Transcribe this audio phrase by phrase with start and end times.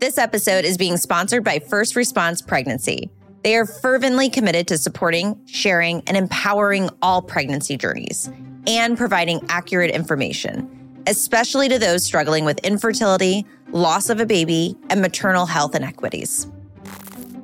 [0.00, 3.10] This episode is being sponsored by First Response Pregnancy.
[3.42, 8.30] They are fervently committed to supporting, sharing, and empowering all pregnancy journeys
[8.68, 15.02] and providing accurate information, especially to those struggling with infertility, loss of a baby, and
[15.02, 16.46] maternal health inequities.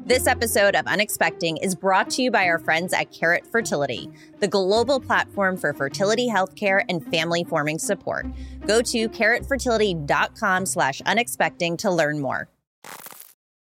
[0.07, 4.47] This episode of Unexpecting is brought to you by our friends at Carrot Fertility, the
[4.47, 8.27] global platform for fertility healthcare and family forming support.
[8.67, 12.51] Go to carrotfertility.com slash unexpecting to learn more.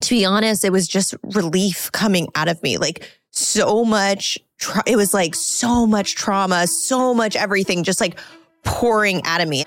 [0.01, 2.79] To be honest, it was just relief coming out of me.
[2.79, 8.19] Like so much, tra- it was like so much trauma, so much everything just like
[8.63, 9.65] pouring out of me.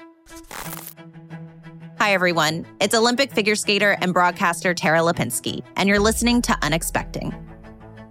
[2.00, 2.68] Hi, everyone.
[2.80, 7.34] It's Olympic figure skater and broadcaster Tara Lipinski, and you're listening to Unexpecting.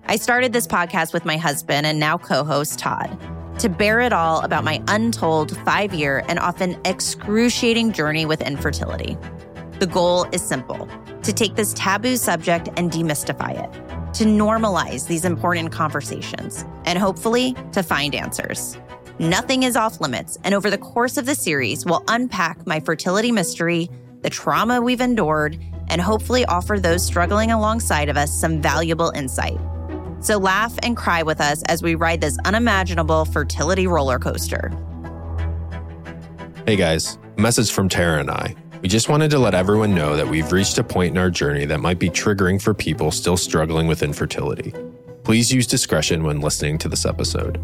[0.07, 3.17] I started this podcast with my husband and now co host Todd
[3.61, 9.17] to bear it all about my untold five year and often excruciating journey with infertility.
[9.79, 10.89] The goal is simple
[11.23, 17.55] to take this taboo subject and demystify it, to normalize these important conversations, and hopefully
[17.71, 18.79] to find answers.
[19.19, 20.37] Nothing is off limits.
[20.45, 23.89] And over the course of the series, we'll unpack my fertility mystery,
[24.21, 29.59] the trauma we've endured, and hopefully offer those struggling alongside of us some valuable insight.
[30.21, 34.71] So laugh and cry with us as we ride this unimaginable fertility roller coaster.
[36.67, 38.55] Hey guys, message from Tara and I.
[38.83, 41.65] We just wanted to let everyone know that we've reached a point in our journey
[41.65, 44.75] that might be triggering for people still struggling with infertility.
[45.25, 47.59] Please use discretion when listening to this episode.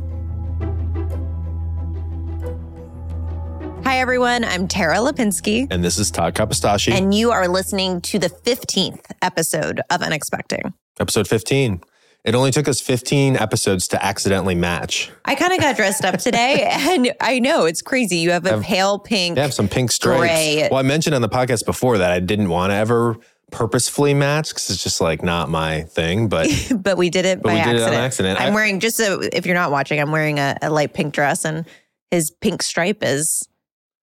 [3.84, 4.44] Hi, everyone.
[4.44, 5.66] I'm Tara Lipinski.
[5.68, 6.92] And this is Todd Kapostasy.
[6.92, 10.72] And you are listening to the 15th episode of Unexpecting.
[11.00, 11.82] Episode 15.
[12.24, 15.10] It only took us 15 episodes to accidentally match.
[15.24, 18.18] I kind of got dressed up today, and I know it's crazy.
[18.18, 19.36] You have a have, pale pink.
[19.36, 20.20] You have some pink stripes.
[20.20, 20.68] Gray.
[20.70, 23.16] Well, I mentioned on the podcast before that I didn't want to ever
[23.50, 26.28] purposefully match because it's just like not my thing.
[26.28, 27.78] But but we did it but by we accident.
[27.78, 28.40] Did it on accident.
[28.40, 31.14] I'm I, wearing just so if you're not watching, I'm wearing a, a light pink
[31.14, 31.66] dress, and
[32.12, 33.48] his pink stripe is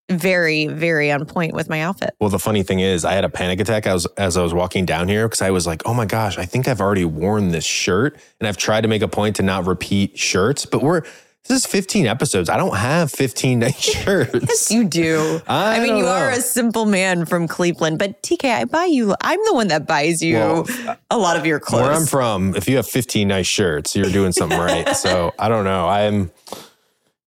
[0.09, 2.15] very, very on point with my outfit.
[2.19, 4.85] Well, the funny thing is, I had a panic attack as, as I was walking
[4.85, 7.65] down here because I was like, oh my gosh, I think I've already worn this
[7.65, 8.17] shirt.
[8.39, 11.03] And I've tried to make a point to not repeat shirts, but we're,
[11.49, 12.49] this is 15 episodes.
[12.49, 14.45] I don't have 15 nice shirts.
[14.47, 15.41] yes, you do.
[15.47, 16.09] I, I mean, you know.
[16.09, 19.87] are a simple man from Cleveland, but TK, I buy you, I'm the one that
[19.87, 20.67] buys you well,
[21.09, 21.83] a lot of your clothes.
[21.83, 24.87] Where I'm from, if you have 15 nice shirts, you're doing something right.
[24.99, 25.87] So I don't know.
[25.87, 26.29] I'm,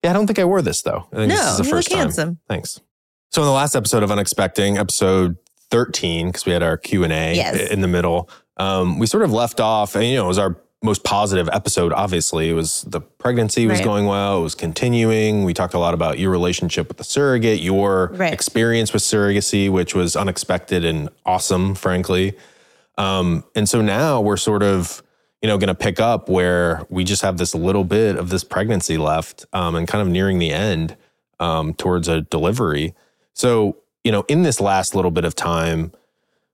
[0.03, 1.07] yeah, I don't think I wore this though.
[1.11, 2.05] I think no, this is the you first look time.
[2.05, 2.39] handsome.
[2.47, 2.79] Thanks.
[3.29, 5.37] So in the last episode of Unexpecting, episode
[5.71, 7.71] 13, because we had our Q&A yes.
[7.71, 10.55] in the middle, um, we sort of left off, and you know, it was our
[10.83, 12.49] most positive episode, obviously.
[12.49, 13.85] It was the pregnancy was right.
[13.85, 15.45] going well, it was continuing.
[15.45, 18.33] We talked a lot about your relationship with the surrogate, your right.
[18.33, 22.37] experience with surrogacy, which was unexpected and awesome, frankly.
[22.97, 25.01] Um, and so now we're sort of
[25.43, 28.45] you know, going to pick up where we just have this little bit of this
[28.45, 30.95] pregnancy left um, and kind of nearing the end
[31.41, 32.95] um, towards a delivery.
[33.33, 35.91] So, you know, in this last little bit of time,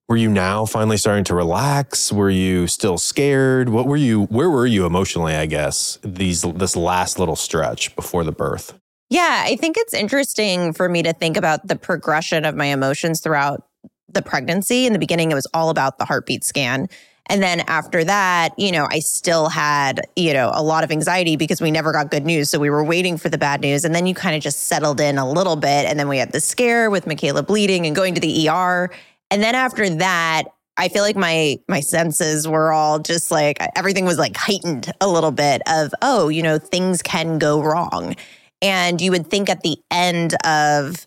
[0.07, 2.11] were you now finally starting to relax?
[2.11, 3.69] Were you still scared?
[3.69, 8.23] What were you, where were you emotionally, I guess, these, this last little stretch before
[8.23, 8.73] the birth?
[9.11, 13.19] Yeah, I think it's interesting for me to think about the progression of my emotions
[13.19, 13.67] throughout
[14.11, 14.87] the pregnancy.
[14.87, 16.89] In the beginning, it was all about the heartbeat scan.
[17.29, 21.35] And then after that, you know, I still had, you know, a lot of anxiety
[21.35, 22.49] because we never got good news.
[22.49, 23.85] So we were waiting for the bad news.
[23.85, 25.85] And then you kind of just settled in a little bit.
[25.85, 28.89] And then we had the scare with Michaela bleeding and going to the ER.
[29.29, 30.45] And then after that,
[30.75, 35.07] I feel like my my senses were all just like everything was like heightened a
[35.07, 38.15] little bit of, oh, you know, things can go wrong.
[38.61, 41.05] And you would think at the end of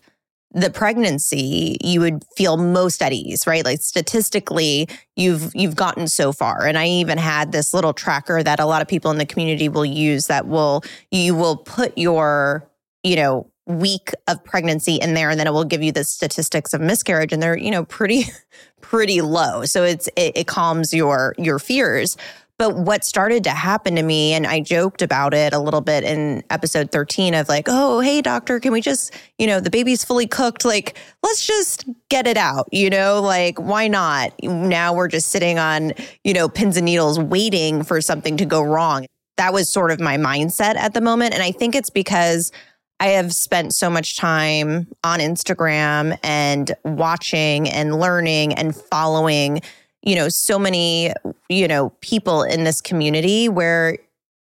[0.53, 3.65] the pregnancy you would feel most at ease right?
[3.65, 6.65] Like statistically you've you've gotten so far.
[6.65, 9.69] And i even had this little tracker that a lot of people in the community
[9.69, 12.67] will use that will you will put your
[13.03, 16.73] you know week of pregnancy in there and then it will give you the statistics
[16.73, 18.25] of miscarriage and they're you know pretty
[18.81, 19.65] pretty low.
[19.65, 22.17] So it's it, it calms your your fears
[22.59, 26.03] but what started to happen to me, and I joked about it a little bit
[26.03, 30.03] in episode 13 of like, oh, hey, doctor, can we just, you know, the baby's
[30.03, 30.63] fully cooked.
[30.63, 34.33] Like, let's just get it out, you know, like, why not?
[34.43, 38.61] Now we're just sitting on, you know, pins and needles waiting for something to go
[38.61, 39.07] wrong.
[39.37, 41.33] That was sort of my mindset at the moment.
[41.33, 42.51] And I think it's because
[42.99, 49.61] I have spent so much time on Instagram and watching and learning and following
[50.03, 51.13] you know, so many,
[51.49, 53.97] you know, people in this community where,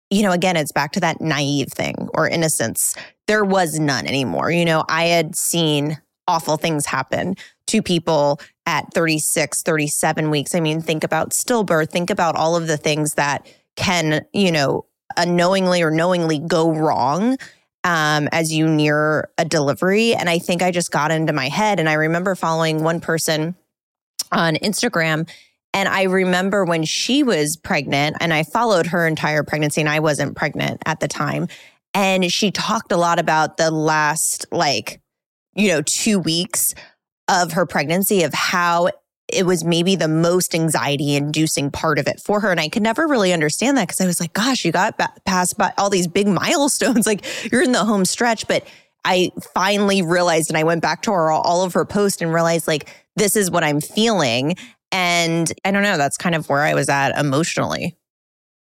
[0.09, 2.95] you know, again, it's back to that naive thing or innocence.
[3.27, 4.51] There was none anymore.
[4.51, 7.35] You know, I had seen awful things happen
[7.67, 10.55] to people at 36, 37 weeks.
[10.55, 14.85] I mean, think about stillbirth, think about all of the things that can, you know,
[15.17, 17.37] unknowingly or knowingly go wrong
[17.83, 20.15] um, as you near a delivery.
[20.15, 21.79] And I think I just got into my head.
[21.79, 23.55] And I remember following one person
[24.31, 25.29] on Instagram.
[25.73, 29.99] And I remember when she was pregnant, and I followed her entire pregnancy, and I
[29.99, 31.47] wasn't pregnant at the time.
[31.93, 35.01] And she talked a lot about the last, like,
[35.53, 36.75] you know, two weeks
[37.27, 38.89] of her pregnancy, of how
[39.27, 42.51] it was maybe the most anxiety inducing part of it for her.
[42.51, 45.57] And I could never really understand that because I was like, gosh, you got past
[45.57, 47.05] by all these big milestones.
[47.07, 48.47] like you're in the home stretch.
[48.47, 48.67] But
[49.05, 52.67] I finally realized, and I went back to her, all of her posts and realized
[52.67, 54.55] like, this is what I'm feeling.
[54.91, 57.95] And I don't know, that's kind of where I was at emotionally.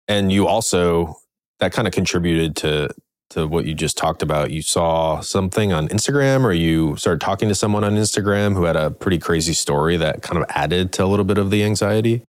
[0.08, 1.16] And you also,
[1.60, 2.90] that kind of contributed to
[3.30, 4.52] to what you just talked about.
[4.52, 8.76] You saw something on Instagram, or you started talking to someone on Instagram who had
[8.76, 12.24] a pretty crazy story that kind of added to a little bit of the anxiety.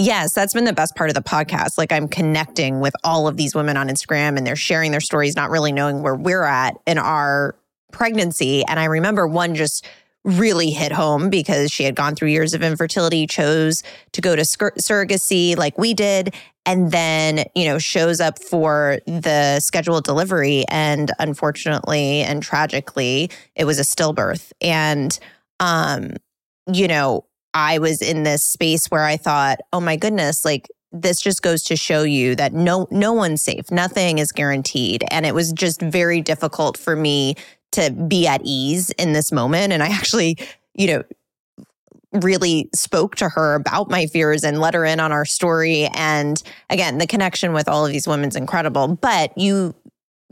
[0.00, 1.76] Yes, that's been the best part of the podcast.
[1.76, 5.34] Like I'm connecting with all of these women on Instagram and they're sharing their stories,
[5.34, 7.56] not really knowing where we're at in our
[7.90, 8.64] pregnancy.
[8.64, 9.84] And I remember one just
[10.24, 14.44] really hit home because she had gone through years of infertility, chose to go to
[14.44, 16.34] sur- surrogacy like we did,
[16.64, 20.64] and then, you know, shows up for the scheduled delivery.
[20.68, 24.52] And unfortunately and tragically, it was a stillbirth.
[24.60, 25.18] And,
[25.60, 26.12] um,
[26.70, 27.24] you know,
[27.54, 31.62] I was in this space where I thought, oh my goodness, like this just goes
[31.64, 33.70] to show you that no no one's safe.
[33.70, 35.04] Nothing is guaranteed.
[35.10, 37.34] And it was just very difficult for me
[37.72, 39.72] to be at ease in this moment.
[39.72, 40.38] And I actually,
[40.74, 41.02] you know,
[42.12, 45.86] really spoke to her about my fears and let her in on our story.
[45.94, 48.96] And again, the connection with all of these women's incredible.
[48.96, 49.74] But you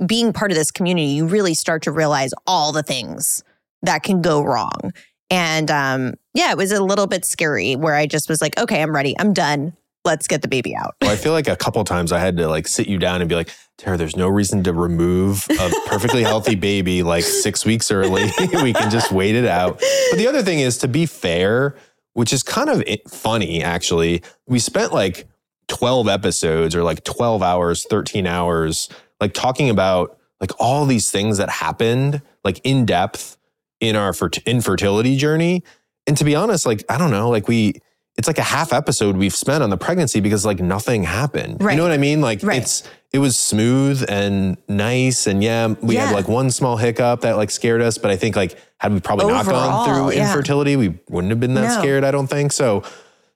[0.06, 3.42] being part of this community, you really start to realize all the things
[3.82, 4.92] that can go wrong.
[5.30, 8.82] And um, yeah, it was a little bit scary where I just was like, okay,
[8.82, 9.14] I'm ready.
[9.18, 9.72] I'm done
[10.06, 10.94] let's get the baby out.
[11.02, 13.28] Well, I feel like a couple times I had to like sit you down and
[13.28, 17.90] be like, Tara, there's no reason to remove a perfectly healthy baby like six weeks
[17.90, 18.30] early.
[18.62, 19.82] we can just wait it out.
[20.10, 21.76] But the other thing is to be fair,
[22.14, 24.22] which is kind of funny actually.
[24.46, 25.28] We spent like
[25.68, 28.88] 12 episodes or like 12 hours, 13 hours,
[29.20, 33.36] like talking about like all these things that happened like in depth
[33.80, 34.14] in our
[34.46, 35.62] infertility journey.
[36.06, 37.80] And to be honest, like, I don't know, like we,
[38.16, 41.62] it's like a half episode we've spent on the pregnancy because like nothing happened.
[41.62, 41.72] Right.
[41.72, 42.20] You know what I mean?
[42.20, 42.62] Like right.
[42.62, 42.82] it's
[43.12, 46.06] it was smooth and nice and yeah, we yeah.
[46.06, 49.00] had like one small hiccup that like scared us, but I think like had we
[49.00, 50.28] probably Overall, not gone through yeah.
[50.28, 51.80] infertility, we wouldn't have been that no.
[51.80, 52.52] scared, I don't think.
[52.52, 52.82] So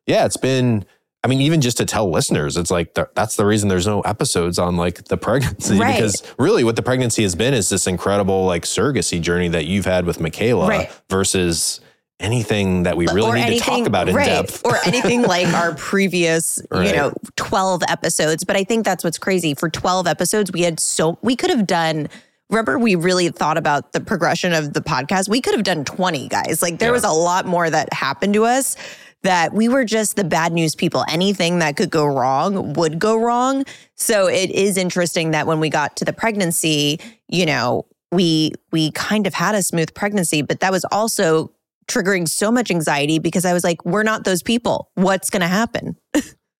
[0.06, 0.86] yeah, it's been
[1.22, 4.00] I mean, even just to tell listeners, it's like the, that's the reason there's no
[4.00, 5.96] episodes on like the pregnancy right.
[5.96, 9.84] because really what the pregnancy has been is this incredible like surrogacy journey that you've
[9.84, 11.00] had with Michaela right.
[11.10, 11.80] versus
[12.20, 14.26] anything that we really or need anything, to talk about in right.
[14.26, 16.88] depth or anything like our previous right.
[16.88, 20.78] you know 12 episodes but i think that's what's crazy for 12 episodes we had
[20.78, 22.08] so we could have done
[22.50, 26.28] remember we really thought about the progression of the podcast we could have done 20
[26.28, 26.92] guys like there yeah.
[26.92, 28.76] was a lot more that happened to us
[29.22, 33.16] that we were just the bad news people anything that could go wrong would go
[33.16, 33.64] wrong
[33.94, 38.90] so it is interesting that when we got to the pregnancy you know we we
[38.92, 41.52] kind of had a smooth pregnancy but that was also
[41.90, 44.90] triggering so much anxiety because I was like, we're not those people.
[44.94, 45.96] What's going to happen?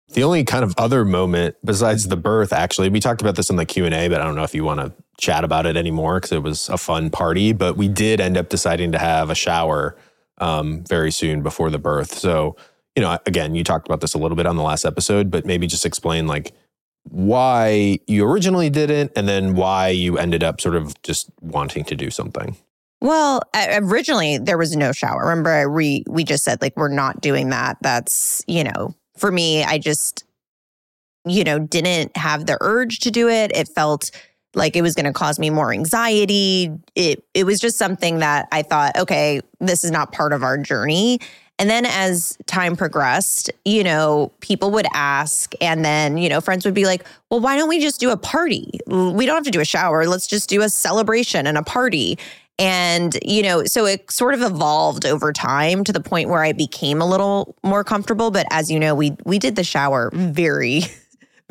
[0.09, 3.55] the only kind of other moment besides the birth, actually, we talked about this in
[3.55, 5.77] the Q and A, but I don't know if you want to chat about it
[5.77, 7.53] anymore because it was a fun party.
[7.53, 9.97] But we did end up deciding to have a shower
[10.41, 12.13] um, very soon before the birth.
[12.17, 12.57] So,
[12.95, 15.45] you know, again, you talked about this a little bit on the last episode, but
[15.45, 16.51] maybe just explain like
[17.03, 21.95] why you originally didn't and then why you ended up sort of just wanting to
[21.95, 22.57] do something.
[23.01, 25.21] Well, originally there was no shower.
[25.21, 27.77] Remember, we we just said like we're not doing that.
[27.81, 30.23] That's you know, for me, I just
[31.25, 33.51] you know didn't have the urge to do it.
[33.55, 34.11] It felt
[34.53, 36.71] like it was going to cause me more anxiety.
[36.95, 40.57] It it was just something that I thought, okay, this is not part of our
[40.57, 41.19] journey.
[41.59, 46.65] And then as time progressed, you know, people would ask, and then, you know, friends
[46.65, 48.79] would be like, well, why don't we just do a party?
[48.87, 50.07] We don't have to do a shower.
[50.07, 52.17] Let's just do a celebration and a party.
[52.57, 56.51] And, you know, so it sort of evolved over time to the point where I
[56.51, 58.31] became a little more comfortable.
[58.31, 60.81] But as you know, we we did the shower very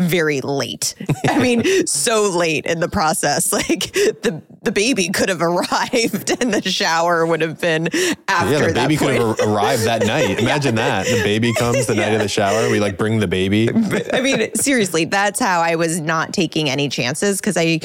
[0.00, 0.95] very late.
[1.28, 3.52] I mean, so late in the process.
[3.61, 7.88] Like the the baby could have arrived and the shower would have been
[8.26, 10.38] after Yeah, the baby could have arrived that night.
[10.38, 11.02] Imagine yeah.
[11.02, 11.07] that.
[11.07, 12.07] The baby comes the yeah.
[12.07, 12.71] night of the shower.
[12.71, 13.69] We like bring the baby.
[14.12, 17.80] I mean, seriously, that's how I was not taking any chances because I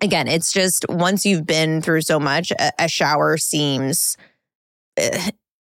[0.00, 4.16] again, it's just once you've been through so much, a, a shower seems
[5.00, 5.30] uh,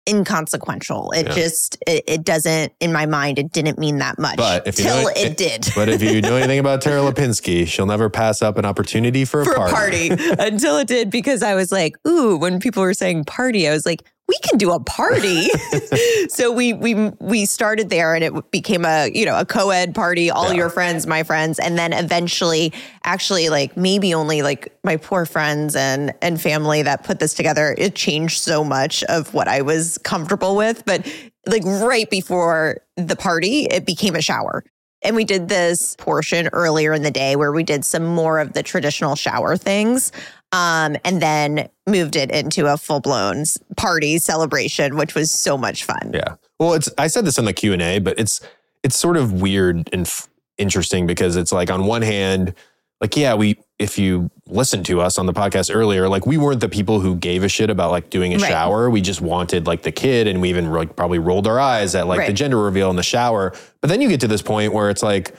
[0.09, 1.11] inconsequential.
[1.11, 1.33] It Yeah.
[1.33, 4.85] just it, it doesn't in my mind it didn't mean that much But if you
[4.85, 5.67] know- it did.
[5.75, 9.41] But if you know anything about Tara Lipinski, she'll never pass up an opportunity for
[9.41, 10.09] a for party.
[10.09, 13.67] a party until it did because I was like, ooh, when people were saying party,
[13.67, 15.47] I was like, we can do a party.
[16.29, 20.29] so we we we started there and it became a, you know, a co-ed party,
[20.31, 20.57] all Yeah.
[20.59, 25.75] your friends, my friends, and then eventually actually like maybe only like my poor friends
[25.75, 27.75] and and family that put this together.
[27.77, 31.05] It changed so much of what I was comfortable with, but
[31.45, 34.63] like right before the party, it became a shower.
[35.05, 38.53] And we did this portion earlier in the day where we did some more of
[38.53, 40.13] the traditional shower things.
[40.53, 43.43] Um, and then moved it into a full blown
[43.75, 46.11] party celebration, which was so much fun.
[46.13, 46.35] Yeah.
[46.59, 48.39] Well, it's I said this in the Q and A, but it's
[48.83, 52.53] it's sort of weird and f- interesting because it's like on one hand,
[53.01, 56.59] like yeah, we if you listened to us on the podcast earlier, like we weren't
[56.61, 58.47] the people who gave a shit about like doing a Right.
[58.49, 58.89] shower.
[58.91, 62.05] We just wanted like the kid, and we even like probably rolled our eyes at
[62.07, 63.53] like the gender reveal in the shower.
[63.81, 65.33] But then you get to this point where it's like.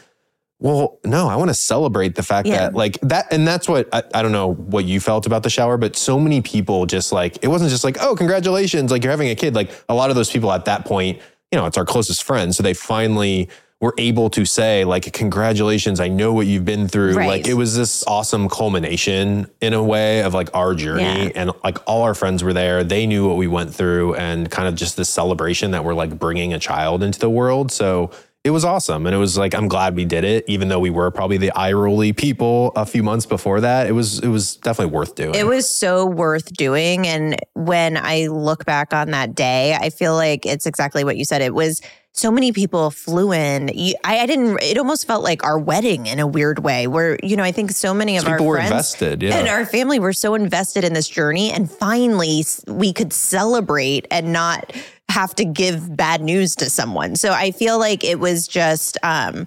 [0.65, 2.57] Well, no, I want to celebrate the fact Yeah.
[2.57, 5.51] that like that, and that's what I, I don't know what you felt about the
[5.51, 9.11] shower, but so many people just like it wasn't just like, oh, congratulations, like you're
[9.11, 9.55] having a kid.
[9.55, 11.19] Like a lot of those people at that point,
[11.53, 13.51] you know, it's our closest friends, so they finally
[13.83, 17.13] were able to say like, congratulations, I know what you've been through.
[17.17, 17.27] Right.
[17.29, 21.33] Like it was this awesome culmination in a way of like our journey, Yeah.
[21.35, 22.83] and like all our friends were there.
[22.83, 26.19] They knew what we went through, and kind of just this celebration that we're like
[26.19, 27.71] bringing a child into the world.
[27.71, 28.11] So
[28.45, 29.07] it was awesome.
[29.07, 31.51] And it was like, I'm glad we did it, even though we were probably the
[31.53, 33.87] eye rolly people a few months before that.
[33.87, 35.35] It was, it was definitely worth doing.
[35.35, 37.07] It was so worth doing.
[37.07, 41.25] And when I look back on that day, I feel like it's exactly what you
[41.25, 41.41] said.
[41.41, 41.81] It was
[42.13, 43.71] so many people flew in.
[44.05, 47.37] I, I didn't, it almost felt like our wedding in a weird way, where, you
[47.37, 49.23] know, I think so many of our People were friends invested.
[49.23, 49.39] Yeah.
[49.39, 51.51] and our family were so invested in this journey.
[51.51, 54.71] And finally, we could celebrate and not
[55.15, 57.15] have to give bad news to someone.
[57.15, 59.47] So I feel like it was just, um,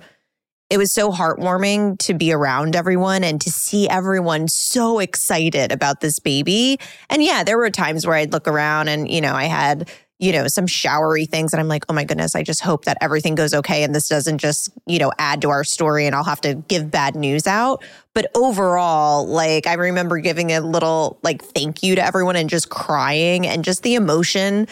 [0.70, 6.00] it was so heartwarming to be around everyone and to see everyone so excited about
[6.00, 6.80] this baby.
[7.10, 10.32] And yeah, there were times where I'd look around and, you know, I had, you
[10.32, 13.36] know, some showery things and I'm like, oh my goodness, I just hope that everything
[13.36, 16.42] goes okay and this doesn't just, you know, add to our story and I'll have
[16.42, 17.84] to give bad news out.
[18.14, 22.70] But overall, like I remember giving a little like thank you to everyone and just
[22.70, 24.68] crying and just the emotion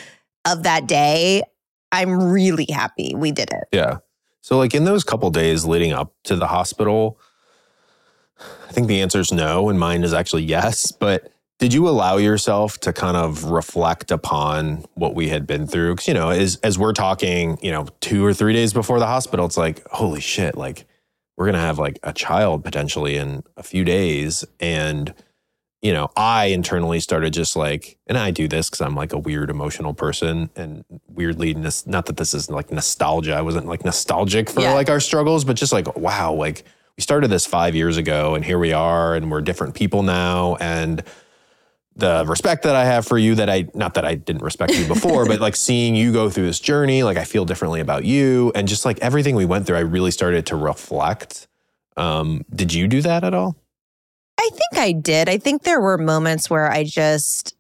[0.46, 1.44] of that day.
[1.92, 3.68] I'm really happy we did it.
[3.72, 3.98] Yeah.
[4.42, 7.20] So, like in those couple days leading up to the hospital,
[8.40, 10.92] I think the answer is no, and mine is actually yes.
[10.92, 15.94] But did you allow yourself to kind of reflect upon what we had been through?
[15.96, 19.08] Because you know, as as we're talking, you know, two or three days before the
[19.08, 20.86] hospital, it's like, holy shit, like
[21.38, 25.14] we're gonna have like a child potentially in a few days, and
[25.86, 29.20] you know, I internally started just like, and I do this because I'm like a
[29.20, 31.54] weird emotional person, and weirdly,
[31.86, 33.36] not that this is like nostalgia.
[33.36, 34.74] I wasn't like nostalgic for Yeah.
[34.74, 36.64] like our struggles, but just like, wow, like
[36.98, 40.56] we started this five years ago, and here we are, and we're different people now,
[40.56, 41.04] and
[41.96, 44.88] the respect that I have for you that I not that I didn't respect you
[44.88, 48.52] before, but like seeing you go through this journey, like I feel differently about you,
[48.56, 51.48] and just like everything we went through, I really started to reflect.
[51.96, 53.56] Um, did you do that at all?
[54.46, 55.28] I think I did.
[55.28, 57.56] I think there were moments where I just,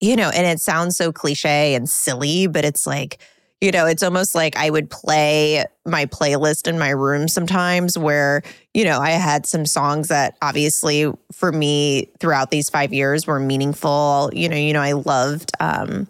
[0.00, 3.18] you know, and it sounds so cliche and silly, but it's like,
[3.60, 8.42] you know, it's almost like I would play my playlist in my room sometimes where,
[8.74, 13.40] you know, I had some songs that obviously for me throughout these five years were
[13.40, 14.30] meaningful.
[14.32, 16.06] You know, you know, I loved um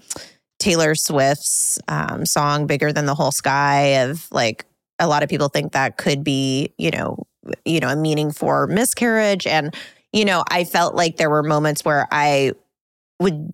[0.58, 4.64] Taylor Swift's um, song "Bigger Than the Whole Sky." Of like,
[4.98, 7.26] a lot of people think that could be, you know,
[7.64, 9.74] you know, a meaning for miscarriage, and
[10.12, 12.52] you know, I felt like there were moments where I
[13.20, 13.52] would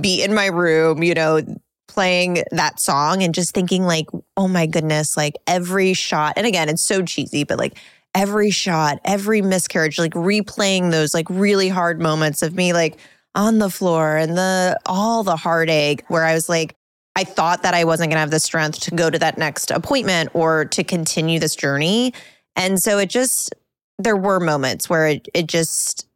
[0.00, 1.40] be in my room, you know,
[1.88, 6.68] playing that song and just thinking like, oh my goodness, like every shot, and again,
[6.68, 7.78] it's so cheesy, but like
[8.14, 12.96] every shot, every miscarriage, like replaying those like really hard moments of me like
[13.34, 16.76] on the floor and the all the heartache where I was like,
[17.16, 20.30] I thought that I wasn't gonna have the strength to go to that next appointment
[20.34, 22.12] or to continue this journey.
[22.56, 23.54] And so it just
[23.98, 26.06] there were moments where it it just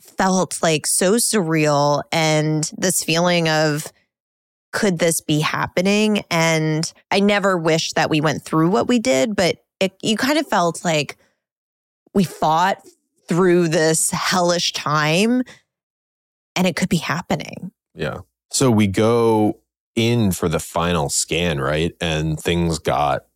[0.00, 3.92] felt like so surreal and this feeling of
[4.72, 6.24] could this be happening?
[6.30, 10.38] And I never wished that we went through what we did, but it, you kind
[10.38, 11.16] of felt like
[12.14, 12.82] we fought
[13.28, 15.42] through this hellish time
[16.56, 17.70] and it could be happening.
[17.94, 18.18] Yeah.
[18.50, 19.60] So we go
[19.94, 21.94] in for the final scan, right?
[22.00, 23.26] And things got,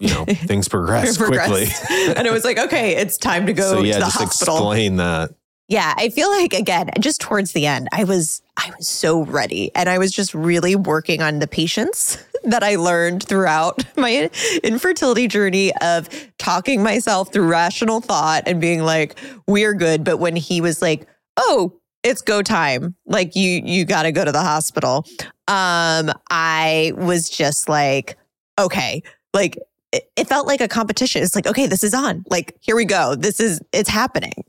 [0.00, 1.68] you know, things progress quickly.
[2.16, 4.56] And it was like, okay, it's time to go so to yeah, the just hospital.
[4.56, 5.30] explain that.
[5.68, 9.70] Yeah, I feel like again, just towards the end, I was I was so ready
[9.76, 14.30] and I was just really working on the patience that I learned throughout my
[14.64, 19.16] infertility journey of talking myself through rational thought and being like,
[19.46, 20.02] we're good.
[20.02, 24.32] But when he was like, oh, it's go time, like you you gotta go to
[24.32, 25.06] the hospital.
[25.46, 28.16] Um, I was just like,
[28.58, 29.02] okay,
[29.34, 29.56] like
[29.92, 31.22] it, it felt like a competition.
[31.22, 32.24] It's like, okay, this is on.
[32.28, 33.14] Like, here we go.
[33.14, 34.44] This is it's happening.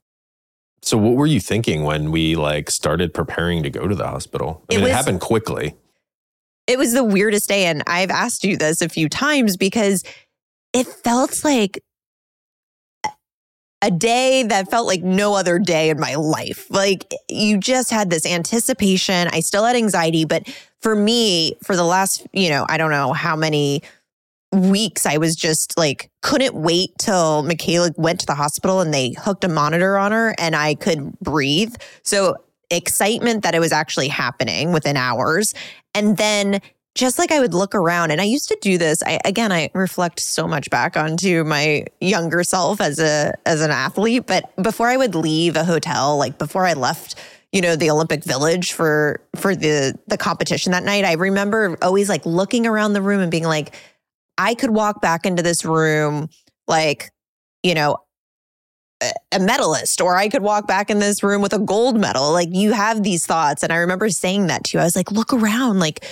[0.83, 4.63] So what were you thinking when we like started preparing to go to the hospital?
[4.69, 5.75] I mean, it, was, it happened quickly.
[6.67, 7.65] It was the weirdest day.
[7.65, 10.03] And I've asked you this a few times because
[10.73, 11.83] it felt like
[13.83, 16.69] a day that felt like no other day in my life.
[16.69, 19.27] Like you just had this anticipation.
[19.31, 20.47] I still had anxiety, but
[20.79, 23.81] for me, for the last, you know, I don't know how many
[24.51, 29.11] weeks I was just like couldn't wait till Michaela went to the hospital and they
[29.11, 31.75] hooked a monitor on her and I could breathe.
[32.03, 32.35] So
[32.69, 35.53] excitement that it was actually happening within hours.
[35.93, 36.61] And then
[36.95, 39.01] just like I would look around and I used to do this.
[39.03, 43.71] I again I reflect so much back onto my younger self as a as an
[43.71, 47.15] athlete, but before I would leave a hotel, like before I left
[47.51, 51.05] you know the Olympic Village for for the the competition that night.
[51.05, 53.73] I remember always like looking around the room and being like,
[54.37, 56.29] I could walk back into this room
[56.67, 57.11] like,
[57.63, 57.97] you know,
[59.31, 62.31] a medalist, or I could walk back in this room with a gold medal.
[62.31, 63.63] Like you have these thoughts.
[63.63, 64.81] And I remember saying that to you.
[64.81, 65.79] I was like, look around.
[65.79, 66.05] Like,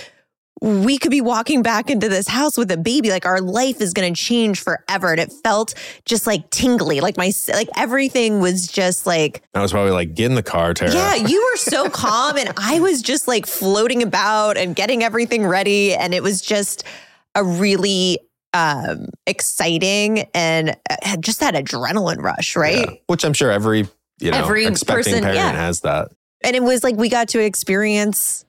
[0.60, 3.94] we could be walking back into this house with a baby like our life is
[3.94, 5.72] going to change forever and it felt
[6.04, 10.26] just like tingly like my like everything was just like i was probably like get
[10.26, 10.92] in the car Tara.
[10.92, 15.46] yeah you were so calm and i was just like floating about and getting everything
[15.46, 16.84] ready and it was just
[17.34, 18.18] a really
[18.52, 22.88] um, exciting and uh, just that adrenaline rush, right?
[22.88, 22.96] Yeah.
[23.06, 25.52] Which I'm sure every you know every expecting person, parent yeah.
[25.52, 26.08] has that.
[26.42, 28.44] And it was like we got to experience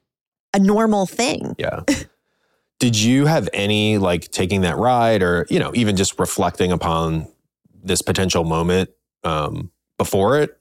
[0.54, 1.56] a normal thing.
[1.58, 1.82] Yeah.
[2.80, 7.28] Did you have any like taking that ride or, you know, even just reflecting upon
[7.84, 8.90] this potential moment
[9.24, 10.58] um, before it?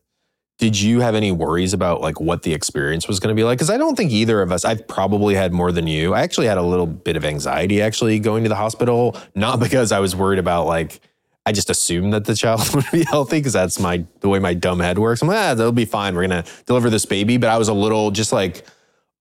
[0.61, 3.57] Did you have any worries about like what the experience was going to be like?
[3.57, 6.15] Because i don't think either of us i've probably had more than you.
[6.15, 9.91] I actually had a little bit of anxiety actually going to the hospital not because
[9.91, 11.01] i was worried about like
[11.47, 14.55] i just assumed that the child would be healthy because that's my the way my
[14.55, 15.23] dumb head works.
[15.23, 16.15] I'm like ah, that'll be fine.
[16.15, 17.39] We're going to deliver this baby.
[17.39, 18.65] But i was a little just like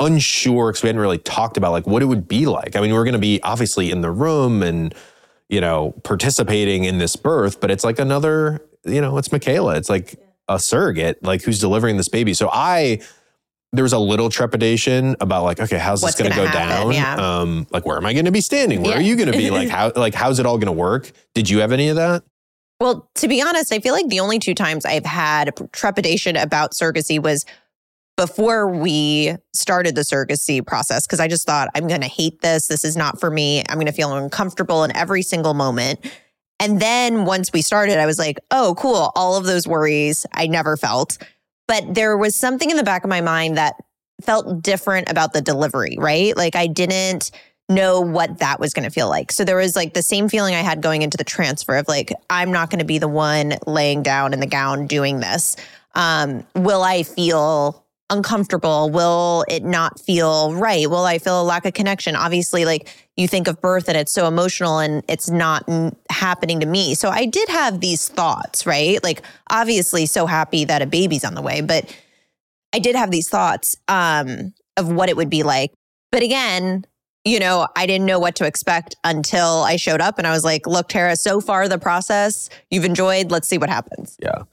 [0.02, 2.76] unsure because we hadn't really talked about like what it would be like.
[2.76, 4.94] I mean we we're going to be obviously in the room and
[5.48, 9.78] you know participating in this birth but it's like another you know it's michaela.
[9.78, 12.34] It's like a surrogate, like who's delivering this baby.
[12.34, 13.00] So I,
[13.72, 16.88] there was a little trepidation about like, okay, how's What's this going to go happen?
[16.88, 16.94] down?
[16.94, 17.16] Yeah.
[17.16, 18.82] Um, like, where am I going to be standing?
[18.82, 18.98] Where yeah.
[18.98, 19.50] are you going to be?
[19.60, 21.12] Like, how, like, how's it all going to work?
[21.34, 22.24] Did you have any of that?
[22.80, 26.72] Well, to be honest, I feel like the only two times I've had trepidation about
[26.72, 27.46] surrogacy was
[28.16, 32.68] before we started the surrogacy process because I just thought I'm going to hate this.
[32.68, 33.64] This is not for me.
[33.70, 36.00] I'm going to feel uncomfortable in every single moment.
[36.60, 39.12] And then once we started, I was like, oh, cool.
[39.16, 41.18] All of those worries I never felt.
[41.68, 43.76] But there was something in the back of my mind that
[44.22, 46.36] felt different about the delivery, right?
[46.36, 47.32] Like I didn't
[47.70, 49.32] know what that was going to feel like.
[49.32, 52.12] So there was like the same feeling I had going into the transfer of like,
[52.30, 55.56] I'm not going to be the one laying down in the gown doing this.
[55.94, 58.90] Um, will I feel uncomfortable?
[58.90, 60.90] Will it not feel right?
[60.90, 62.16] Will I feel a lack of connection?
[62.16, 65.68] Obviously, like you think of birth and it's so emotional and it's not
[66.10, 66.96] happening to me.
[66.96, 69.04] So I did have these thoughts, right?
[69.04, 71.96] Like obviously so happy that a baby's on the way, but
[72.74, 75.74] I did have these thoughts um, of what it would be like.
[76.12, 76.86] But again,
[77.26, 80.44] you know, I didn't know what to expect until I showed up and I was
[80.44, 83.32] like, look, Tara, so far the process you've enjoyed.
[83.32, 84.18] Let's see what happens.
[84.22, 84.44] Yeah.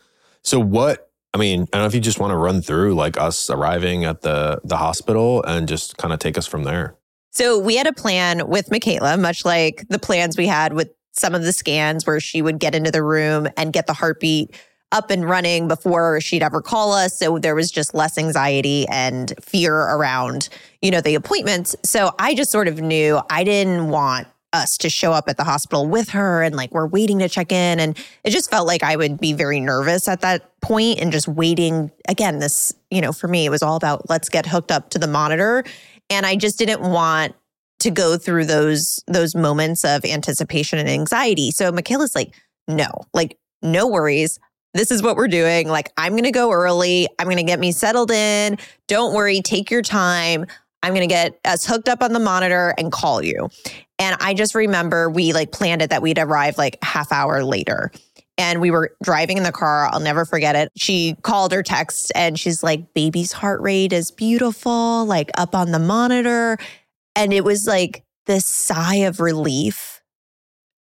[0.42, 1.05] So what
[1.36, 4.06] I mean, I don't know if you just want to run through like us arriving
[4.06, 6.96] at the the hospital and just kind of take us from there.
[7.30, 11.34] So we had a plan with Michaela, much like the plans we had with some
[11.34, 14.58] of the scans where she would get into the room and get the heartbeat
[14.92, 17.18] up and running before she'd ever call us.
[17.18, 20.48] So there was just less anxiety and fear around,
[20.80, 21.76] you know, the appointments.
[21.84, 25.44] So I just sort of knew I didn't want us to show up at the
[25.44, 27.80] hospital with her and like we're waiting to check in.
[27.80, 31.28] And it just felt like I would be very nervous at that point and just
[31.28, 31.90] waiting.
[32.08, 34.98] Again this you know for me it was all about let's get hooked up to
[34.98, 35.64] the monitor.
[36.10, 37.34] And I just didn't want
[37.80, 41.50] to go through those those moments of anticipation and anxiety.
[41.50, 42.34] So Michaela's like
[42.66, 44.38] no like no worries.
[44.74, 45.68] This is what we're doing.
[45.68, 47.08] Like I'm going to go early.
[47.18, 48.58] I'm going to get me settled in.
[48.88, 49.40] Don't worry.
[49.40, 50.46] Take your time.
[50.82, 53.48] I'm going to get us hooked up on the monitor and call you.
[53.98, 57.90] And I just remember we like planned it that we'd arrive like half hour later.
[58.38, 59.88] and we were driving in the car.
[59.90, 60.70] I'll never forget it.
[60.76, 65.72] She called her text and she's like, baby's heart rate is beautiful, like up on
[65.72, 66.58] the monitor.
[67.14, 70.02] And it was like this sigh of relief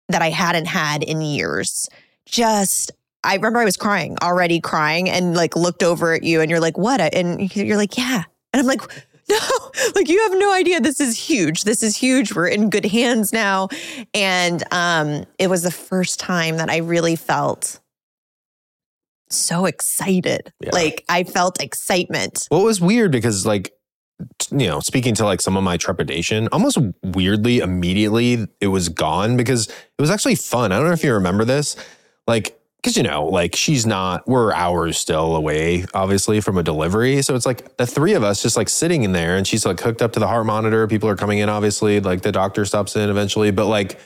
[0.10, 1.88] that I hadn't had in years.
[2.26, 2.92] Just,
[3.24, 6.60] I remember I was crying, already crying, and like looked over at you and you're
[6.60, 7.00] like, what?
[7.00, 8.24] And you're like, yeah.
[8.52, 8.82] And I'm like,
[9.32, 10.80] no, like you have no idea.
[10.80, 11.64] This is huge.
[11.64, 12.34] This is huge.
[12.34, 13.70] We're in good hands now.
[14.14, 17.80] And um, it was the first time that I really felt
[19.30, 20.52] so excited.
[20.60, 20.72] Yeah.
[20.74, 22.48] Like I felt excitement.
[22.50, 23.74] Well, it was weird because like
[24.52, 29.38] you know, speaking to like some of my trepidation, almost weirdly, immediately it was gone
[29.38, 30.72] because it was actually fun.
[30.72, 31.76] I don't know if you remember this.
[32.28, 37.22] Like because you know, like she's not, we're hours still away, obviously, from a delivery.
[37.22, 39.82] So it's like the three of us just like sitting in there and she's like
[39.82, 40.88] hooked up to the heart monitor.
[40.88, 44.00] People are coming in, obviously, like the doctor stops in eventually, but like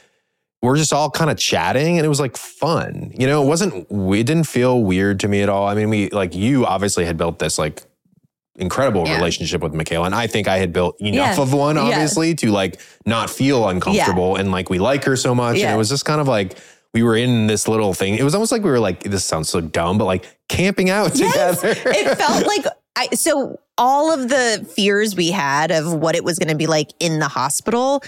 [0.64, 3.12] we're just all kind of chatting and it was like fun.
[3.16, 5.68] You know, it wasn't, it didn't feel weird to me at all.
[5.68, 7.84] I mean, we, like, you obviously had built this like
[8.56, 9.18] incredible yeah.
[9.18, 10.06] relationship with Michaela.
[10.06, 11.44] And I think I had built enough yeah.
[11.44, 12.36] of one, obviously, yeah.
[12.36, 14.36] to like not feel uncomfortable.
[14.36, 15.58] And like we like her so much.
[15.60, 16.58] And it was just kind of like,
[16.94, 18.16] we were in this little thing.
[18.16, 21.16] It was almost like we were like, this sounds so dumb, but like camping out
[21.16, 21.90] yes, together.
[21.90, 26.38] it felt like I so all of the fears we had of what it was
[26.38, 28.04] going to be like in the hospital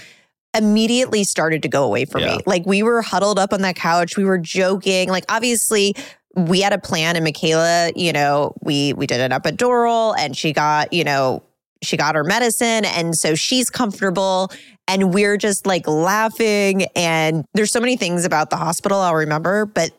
[0.54, 2.36] immediately started to go away from yeah.
[2.36, 2.42] me.
[2.46, 5.08] Like we were huddled up on that couch, we were joking.
[5.08, 5.96] Like obviously
[6.36, 10.52] we had a plan and Michaela, you know, we we did an epidural and she
[10.52, 11.42] got, you know,
[11.86, 14.50] she got her medicine and so she's comfortable
[14.88, 19.66] and we're just like laughing and there's so many things about the hospital I'll remember
[19.66, 19.90] but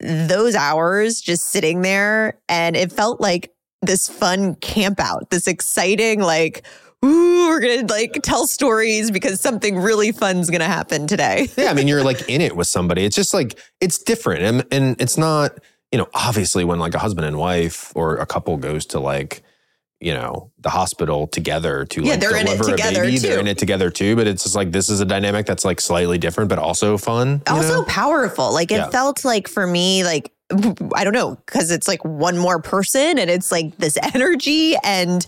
[0.00, 3.50] those hours just sitting there and it felt like
[3.82, 6.66] this fun camp out this exciting like
[7.04, 11.48] ooh we're gonna like tell stories because something really fun's gonna happen today.
[11.56, 13.04] Yeah I mean you're like in it with somebody.
[13.04, 15.58] It's just like it's different and and it's not
[15.90, 19.42] you know obviously when like a husband and wife or a couple goes to like
[20.02, 23.18] you know the hospital together to yeah, like they're deliver in it together a baby.
[23.18, 23.28] Too.
[23.28, 25.80] They're in it together too, but it's just like this is a dynamic that's like
[25.80, 27.40] slightly different, but also fun.
[27.46, 27.84] Also know?
[27.84, 28.52] powerful.
[28.52, 28.90] Like it yeah.
[28.90, 30.32] felt like for me, like
[30.94, 35.24] I don't know, because it's like one more person and it's like this energy, and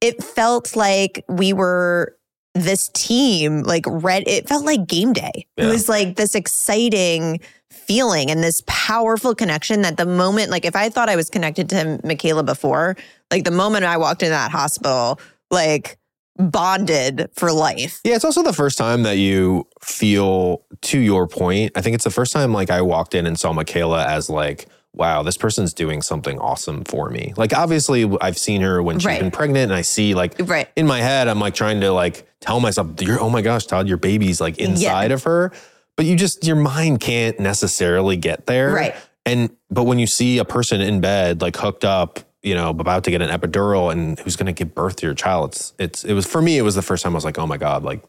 [0.00, 2.16] it felt like we were
[2.54, 5.64] this team like red it felt like game day yeah.
[5.64, 7.40] it was like this exciting
[7.86, 11.68] feeling and this powerful connection that the moment, like if I thought I was connected
[11.70, 12.96] to Michaela before,
[13.30, 15.20] like the moment I walked into that hospital,
[15.50, 15.98] like
[16.36, 18.00] bonded for life.
[18.04, 22.04] Yeah, it's also the first time that you feel, to your point, I think it's
[22.04, 25.74] the first time like I walked in and saw Michaela as like, wow, this person's
[25.74, 27.32] doing something awesome for me.
[27.36, 29.20] Like obviously I've seen her when she's right.
[29.20, 30.68] been pregnant and I see like right.
[30.76, 33.88] in my head, I'm like trying to like tell myself, you're, oh my gosh, Todd,
[33.88, 35.14] your baby's like inside yeah.
[35.14, 35.52] of her
[35.96, 38.72] but you just your mind can't necessarily get there.
[38.72, 38.94] Right.
[39.26, 43.04] And but when you see a person in bed like hooked up, you know, about
[43.04, 46.04] to get an epidural and who's going to give birth to your child, it's it's
[46.04, 47.84] it was for me it was the first time I was like, "Oh my god,
[47.84, 48.02] like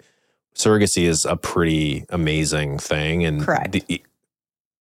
[0.56, 3.74] surrogacy is a pretty amazing thing and Correct.
[3.74, 4.02] The,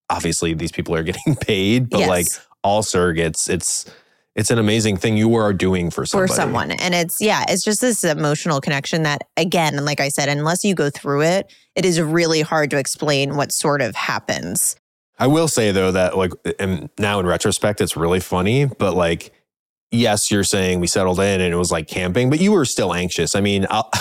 [0.09, 2.09] obviously these people are getting paid, but yes.
[2.09, 2.27] like
[2.63, 3.85] all surrogates, it's
[4.35, 6.29] it's an amazing thing you are doing for somebody.
[6.29, 6.73] For someone.
[6.73, 10.75] And it's, yeah, it's just this emotional connection that, again, like I said, unless you
[10.75, 14.77] go through it, it is really hard to explain what sort of happens.
[15.19, 19.33] I will say, though, that like, and now in retrospect, it's really funny, but like,
[19.93, 22.93] yes, you're saying we settled in and it was like camping, but you were still
[22.93, 23.37] anxious.
[23.37, 23.83] I mean, i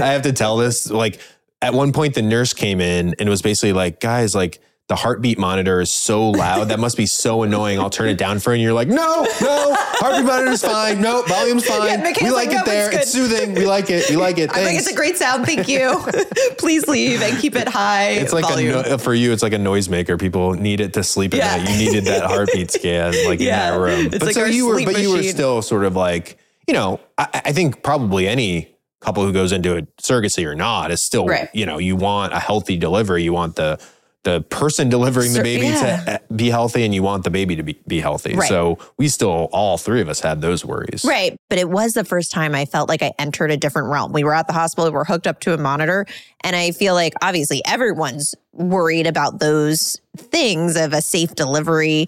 [0.00, 1.20] I have to tell this, like,
[1.62, 4.96] at one point, the nurse came in and it was basically like, guys, like, the
[4.96, 6.70] heartbeat monitor is so loud.
[6.70, 7.78] That must be so annoying.
[7.78, 8.54] I'll turn it down for you.
[8.54, 11.00] And you're like, no, no, heartbeat monitor is fine.
[11.00, 11.86] No, volume's fine.
[11.86, 12.88] Yeah, we like, like it there.
[12.88, 13.54] It's, it's, soothing.
[13.54, 14.10] We like it.
[14.10, 14.50] We like it.
[14.52, 14.58] Thanks.
[14.58, 15.46] I think it's a great sound.
[15.46, 16.02] Thank you.
[16.58, 18.08] Please leave and keep it high.
[18.14, 18.82] It's like volume.
[18.84, 19.32] a for you.
[19.32, 20.18] It's like a noisemaker.
[20.18, 21.56] People need it to sleep at yeah.
[21.56, 21.70] night.
[21.70, 23.68] You needed that heartbeat scan like yeah.
[23.68, 24.06] in that room.
[24.06, 25.02] It's but like so you were, but machine.
[25.04, 29.32] you were still sort of like, you know, I, I think probably any couple who
[29.32, 31.48] goes into a surrogacy or not is still, right.
[31.54, 33.22] you know, you want a healthy delivery.
[33.22, 33.80] You want the
[34.24, 36.04] the person delivering the baby yeah.
[36.04, 38.34] to eh, be healthy and you want the baby to be, be healthy.
[38.34, 38.48] Right.
[38.48, 41.04] So we still, all three of us had those worries.
[41.06, 41.36] Right.
[41.48, 44.12] But it was the first time I felt like I entered a different realm.
[44.12, 46.04] We were at the hospital, we were hooked up to a monitor.
[46.42, 52.06] And I feel like obviously everyone's worried about those things of a safe delivery.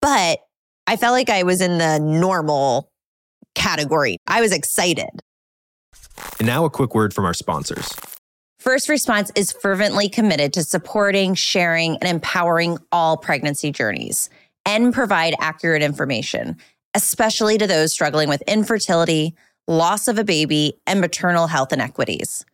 [0.00, 0.38] But
[0.86, 2.88] I felt like I was in the normal
[3.56, 4.18] category.
[4.28, 5.10] I was excited.
[6.38, 7.92] And now a quick word from our sponsors.
[8.58, 14.28] First Response is fervently committed to supporting, sharing, and empowering all pregnancy journeys
[14.66, 16.56] and provide accurate information,
[16.92, 19.34] especially to those struggling with infertility,
[19.68, 22.44] loss of a baby, and maternal health inequities.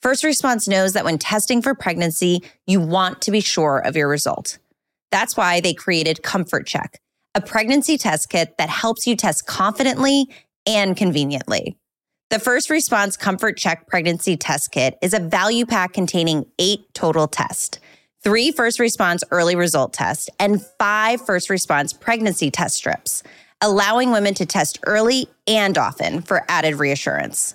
[0.00, 4.08] First Response knows that when testing for pregnancy, you want to be sure of your
[4.08, 4.58] result.
[5.10, 7.00] That's why they created Comfort Check,
[7.34, 10.28] a pregnancy test kit that helps you test confidently
[10.66, 11.76] and conveniently.
[12.30, 17.26] The first response Comfort Check pregnancy test kit is a value pack containing eight total
[17.26, 17.78] tests,
[18.22, 23.22] three first response early result tests, and five first response pregnancy test strips,
[23.62, 27.54] allowing women to test early and often for added reassurance.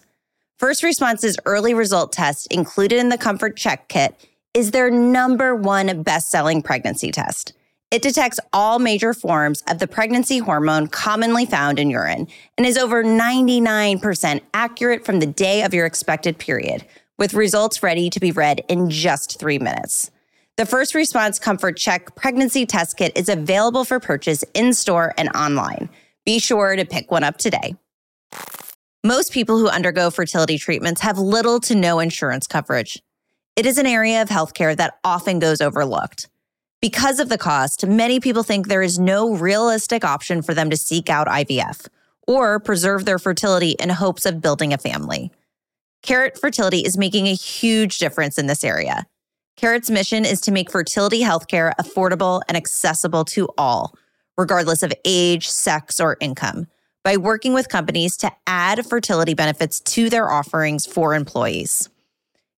[0.57, 6.01] First Response's early result test included in the Comfort Check kit is their number one
[6.01, 7.53] best selling pregnancy test.
[7.93, 12.27] It detects all major forms of the pregnancy hormone commonly found in urine
[12.57, 16.87] and is over 99% accurate from the day of your expected period,
[17.19, 20.09] with results ready to be read in just three minutes.
[20.57, 25.29] The First Response Comfort Check pregnancy test kit is available for purchase in store and
[25.35, 25.87] online.
[26.25, 27.75] Be sure to pick one up today.
[29.03, 33.03] Most people who undergo fertility treatments have little to no insurance coverage.
[33.55, 36.27] It is an area of healthcare that often goes overlooked.
[36.83, 40.75] Because of the cost, many people think there is no realistic option for them to
[40.75, 41.87] seek out IVF
[42.27, 45.31] or preserve their fertility in hopes of building a family.
[46.01, 49.05] Carrot Fertility is making a huge difference in this area.
[49.55, 53.95] Carrot's mission is to make fertility healthcare affordable and accessible to all,
[54.37, 56.67] regardless of age, sex, or income,
[57.01, 61.87] by working with companies to add fertility benefits to their offerings for employees.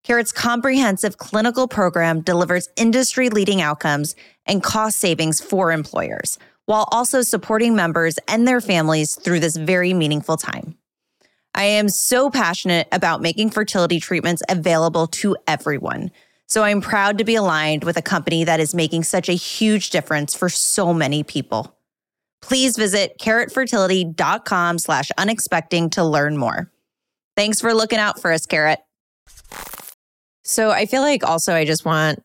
[0.06, 4.16] Carrot's comprehensive clinical program delivers industry leading outcomes
[4.46, 6.38] and cost savings for employers,
[6.68, 10.78] while also supporting members and their families through this very meaningful time.
[11.56, 16.12] I am so passionate about making fertility treatments available to everyone.
[16.46, 19.90] So I'm proud to be aligned with a company that is making such a huge
[19.90, 21.76] difference for so many people.
[22.44, 26.72] Please visit carrotfertility.com slash unexpecting to learn more.
[27.36, 28.82] Thanks for looking out for us, Carrot.
[30.46, 32.22] So I feel like also I just want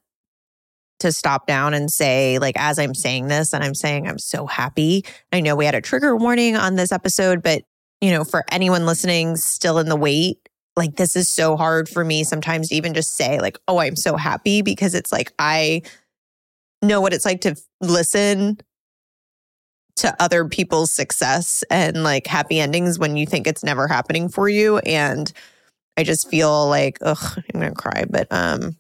[1.01, 4.47] to stop down and say, like, as I'm saying this, and I'm saying I'm so
[4.47, 5.05] happy.
[5.33, 7.63] I know we had a trigger warning on this episode, but,
[8.03, 10.37] you know, for anyone listening still in the wait,
[10.77, 13.97] like, this is so hard for me sometimes to even just say, like, oh, I'm
[13.97, 15.81] so happy because it's like I
[16.83, 18.59] know what it's like to listen
[19.97, 24.49] to other people's success and like happy endings when you think it's never happening for
[24.49, 24.79] you.
[24.79, 25.33] And,
[26.01, 28.75] I just feel like, ugh, I'm gonna cry, but um,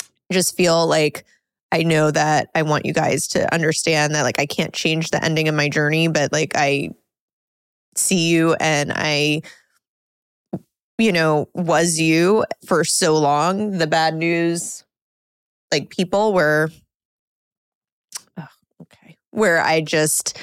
[0.00, 1.26] I just feel like
[1.70, 5.22] I know that I want you guys to understand that like I can't change the
[5.22, 6.92] ending of my journey, but like I
[7.94, 9.42] see you and I,
[10.96, 13.72] you know, was you for so long.
[13.72, 14.82] The bad news,
[15.70, 16.70] like people were,
[18.38, 18.48] oh,
[18.80, 20.38] okay, where I just,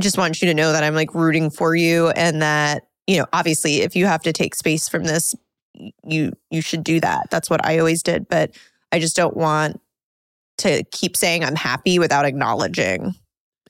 [0.00, 3.26] just want you to know that I'm like rooting for you and that you know,
[3.32, 5.34] obviously if you have to take space from this,
[6.04, 7.28] you you should do that.
[7.30, 8.52] That's what I always did, but
[8.92, 9.80] I just don't want
[10.58, 13.14] to keep saying I'm happy without acknowledging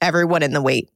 [0.00, 0.90] everyone in the wait.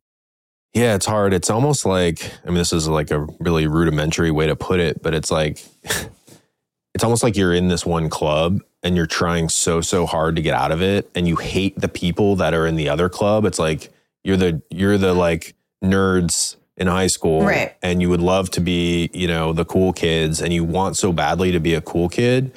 [0.73, 1.35] Yeah, it's hard.
[1.35, 5.03] It's almost like I mean this is like a really rudimentary way to put it,
[5.03, 5.65] but it's like
[6.95, 10.43] it's almost like you're in this one club and you're trying so so hard to
[10.43, 13.45] get out of it and you hate the people that are in the other club.
[13.45, 17.77] It's like you're the you're the like nerds in high school right.
[17.83, 21.13] and you would love to be, you know, the cool kids and you want so
[21.13, 22.51] badly to be a cool kid,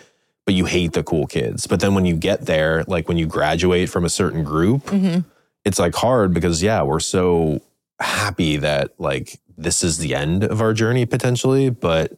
[0.45, 1.67] but you hate the cool kids.
[1.67, 5.27] But then when you get there, like when you graduate from a certain group, mm-hmm.
[5.65, 7.61] it's like hard because yeah, we're so
[7.99, 12.13] happy that like this is the end of our journey potentially, but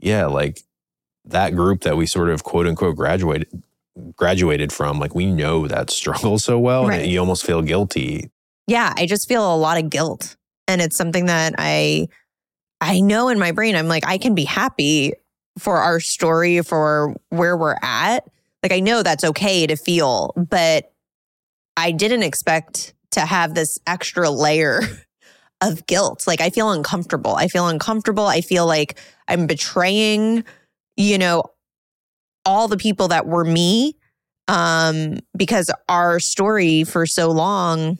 [0.00, 0.62] yeah, like
[1.24, 3.62] that group that we sort of quote unquote graduated
[4.16, 7.02] graduated from, like we know that struggle so well right.
[7.02, 8.30] and you almost feel guilty.
[8.66, 10.36] Yeah, I just feel a lot of guilt
[10.68, 12.08] and it's something that I
[12.80, 15.12] I know in my brain I'm like I can be happy
[15.58, 18.28] for our story for where we're at.
[18.62, 20.92] Like I know that's okay to feel, but
[21.76, 24.80] I didn't expect to have this extra layer
[25.60, 26.26] of guilt.
[26.26, 27.34] Like I feel uncomfortable.
[27.36, 28.26] I feel uncomfortable.
[28.26, 28.98] I feel like
[29.28, 30.44] I'm betraying,
[30.96, 31.44] you know,
[32.44, 33.96] all the people that were me
[34.48, 37.98] um because our story for so long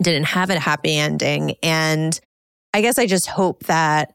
[0.00, 1.54] didn't have a happy ending.
[1.62, 2.18] And
[2.74, 4.14] I guess I just hope that,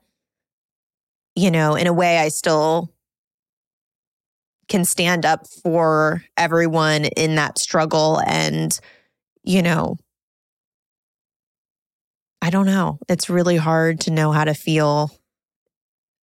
[1.36, 2.94] you know, in a way, I still
[4.68, 8.22] can stand up for everyone in that struggle.
[8.26, 8.78] And,
[9.44, 9.98] you know,
[12.42, 13.00] I don't know.
[13.08, 15.12] It's really hard to know how to feel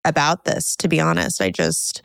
[0.05, 1.41] about this, to be honest.
[1.41, 2.03] I just,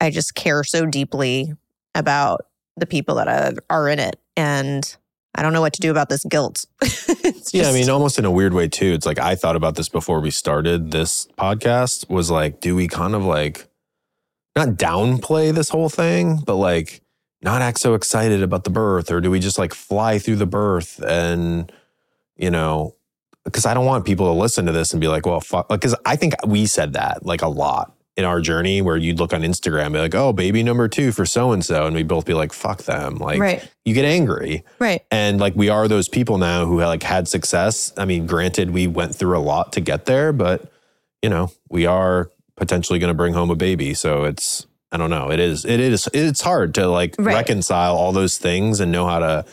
[0.00, 1.52] I just care so deeply
[1.94, 2.42] about
[2.76, 4.20] the people that are in it.
[4.36, 4.96] And
[5.34, 6.64] I don't know what to do about this guilt.
[6.82, 8.92] just, yeah, I mean, almost in a weird way too.
[8.92, 12.08] It's like I thought about this before we started this podcast.
[12.08, 13.68] Was like, do we kind of like
[14.54, 17.02] not downplay this whole thing, but like
[17.44, 20.46] not act so excited about the birth or do we just like fly through the
[20.46, 21.70] birth and
[22.36, 22.96] you know
[23.44, 25.94] because i don't want people to listen to this and be like well fuck because
[26.06, 29.42] i think we said that like a lot in our journey where you'd look on
[29.42, 32.24] instagram and be like oh baby number two for so and so and we'd both
[32.24, 33.68] be like fuck them like Right.
[33.84, 35.02] you get angry Right.
[35.10, 38.86] and like we are those people now who like had success i mean granted we
[38.86, 40.70] went through a lot to get there but
[41.22, 45.10] you know we are potentially going to bring home a baby so it's i don't
[45.10, 47.34] know it is it is it's hard to like Right.
[47.34, 49.44] reconcile all those things and know how to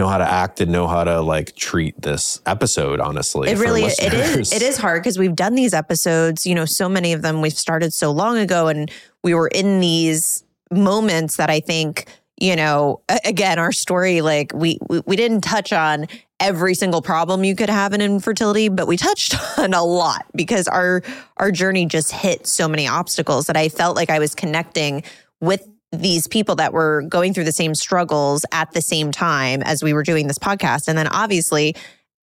[0.00, 3.82] know how to act and know how to like treat this episode honestly it really
[3.82, 7.22] it is it is hard because we've done these episodes you know so many of
[7.22, 8.90] them we've started so long ago and
[9.22, 12.06] we were in these moments that i think
[12.38, 16.06] you know again our story like we we, we didn't touch on
[16.40, 20.66] every single problem you could have in infertility but we touched on a lot because
[20.66, 21.02] our
[21.36, 25.02] our journey just hit so many obstacles that i felt like i was connecting
[25.40, 29.82] with these people that were going through the same struggles at the same time as
[29.82, 30.86] we were doing this podcast.
[30.86, 31.74] And then obviously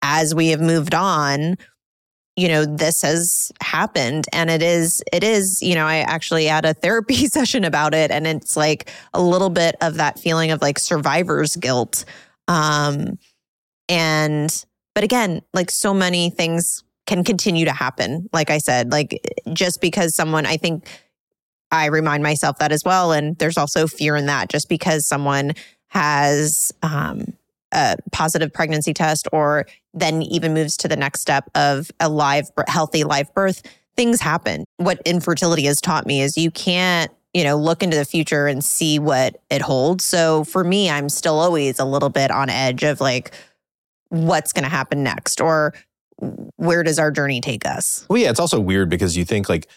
[0.01, 1.57] as we have moved on
[2.37, 6.63] you know this has happened and it is it is you know i actually had
[6.63, 10.61] a therapy session about it and it's like a little bit of that feeling of
[10.61, 12.05] like survivor's guilt.
[12.47, 13.17] Um
[13.89, 18.29] and but again like so many things can continue to happen.
[18.31, 19.19] Like i said like
[19.53, 20.87] just because someone i think
[21.71, 23.11] i remind myself that as well.
[23.11, 25.53] And there's also fear in that just because someone
[25.89, 27.33] has um
[27.73, 32.49] a positive pregnancy test or then even moves to the next step of a live
[32.67, 33.61] healthy live birth
[33.95, 34.63] things happen.
[34.77, 38.63] What infertility has taught me is you can't you know look into the future and
[38.63, 40.03] see what it holds.
[40.03, 43.31] So for me i'm still always a little bit on edge of like
[44.09, 45.73] what's going to happen next or
[46.55, 48.05] where does our journey take us?
[48.09, 49.67] Well, yeah, it's also weird because you think like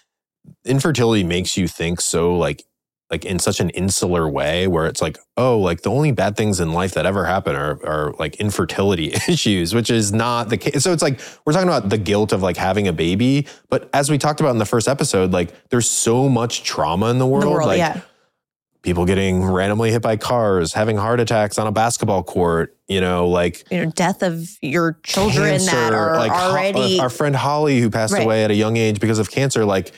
[0.64, 2.62] infertility makes you think so like
[3.10, 6.60] like in such an insular way where it's like, oh, like the only bad things
[6.60, 10.84] in life that ever happen are are like infertility issues, which is not the case.
[10.84, 14.10] So it's like we're talking about the guilt of like having a baby, but as
[14.10, 17.42] we talked about in the first episode, like there's so much trauma in the world.
[17.44, 18.00] the world like yeah
[18.82, 23.28] people getting randomly hit by cars, having heart attacks on a basketball court, you know,
[23.28, 27.80] like you know death of your children that are like Ho- already our friend Holly
[27.80, 28.24] who passed Right.
[28.24, 29.64] away at a young age because of cancer.
[29.66, 29.92] Like,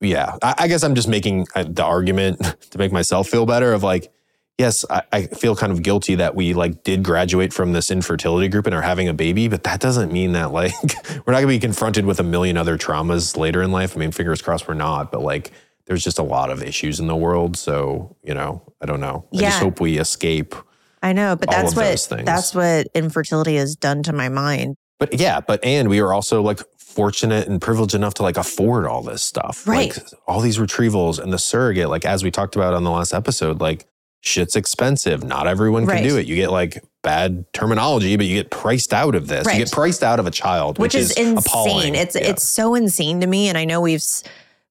[0.00, 3.72] yeah, I, I guess I'm just making uh, the argument to make myself feel better.
[3.72, 4.12] Of like,
[4.58, 8.48] yes, I, I feel kind of guilty that we like did graduate from this infertility
[8.48, 10.72] group and are having a baby, but that doesn't mean that like
[11.26, 13.96] we're not going to be confronted with a million other traumas later in life.
[13.96, 15.52] I mean, fingers crossed we're not, but like.
[15.86, 19.24] There's just a lot of issues in the world, so you know, I don't know.
[19.32, 19.48] I Yeah.
[19.48, 20.54] just hope we escape
[21.02, 24.76] I know, but that's what that's what infertility has done to my mind.
[24.98, 26.60] But yeah, but and we are also like
[26.98, 29.66] fortunate and privileged enough to like afford all this stuff.
[29.68, 29.96] Right.
[29.96, 33.14] Like all these retrievals and the surrogate, like as we talked about on the last
[33.14, 33.86] episode, like
[34.20, 35.22] shit's expensive.
[35.22, 36.02] Not everyone can Right.
[36.08, 36.26] do it.
[36.26, 39.46] You get like bad terminology, but you get priced out of this.
[39.46, 39.58] Right.
[39.58, 41.38] You get priced out of a child, which, which, is, insane.
[41.38, 41.94] appalling.
[41.94, 42.22] It's Yeah.
[42.30, 44.02] it's so insane to me, and I know we've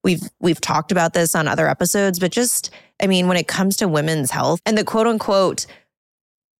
[0.04, 2.70] we've we've talked about this on other episodes, but just
[3.02, 5.64] I mean, when it comes to women's health and the quote unquote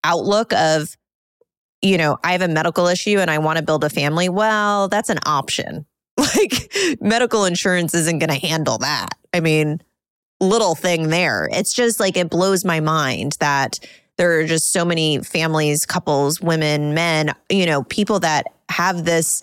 [0.03, 0.97] outlook of,
[1.83, 4.29] you know, I have a medical issue and I want to build a family.
[4.29, 5.87] Well, that's an option.
[6.19, 9.11] Like medical insurance isn't going to handle that.
[9.33, 9.81] I mean,
[10.41, 11.49] little thing there.
[11.53, 13.79] It's just like it blows my mind that
[14.17, 19.43] there are just so many families, couples, women, men, you know, people that have this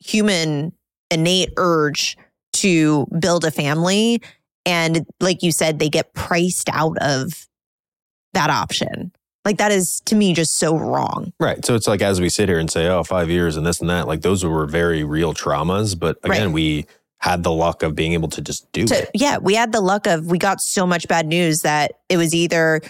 [0.00, 0.72] human
[1.10, 2.16] innate urge
[2.54, 4.22] to build a family.
[4.64, 7.46] And like you said, they get priced out of
[8.32, 9.12] that option.
[9.46, 11.32] Like that is to me just so wrong.
[11.38, 11.64] Right.
[11.64, 13.88] So it's like as we sit here and say, oh, five years and this and
[13.88, 15.96] that, like those were very real traumas.
[15.98, 16.52] But again, Right.
[16.52, 16.86] we
[17.18, 19.10] had the luck of being able to just do to, it.
[19.14, 22.34] yeah, we had the luck of we got so much bad news that it was
[22.34, 22.82] either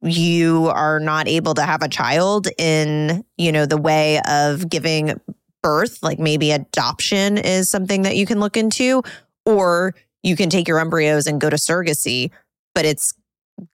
[0.00, 5.20] you are not able to have a child in, you know, the way of giving
[5.62, 9.02] birth, like maybe adoption is something that you can look into,
[9.44, 12.30] or you can take your embryos and go to surrogacy,
[12.74, 13.12] but it's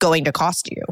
[0.01, 0.83] going to cost you.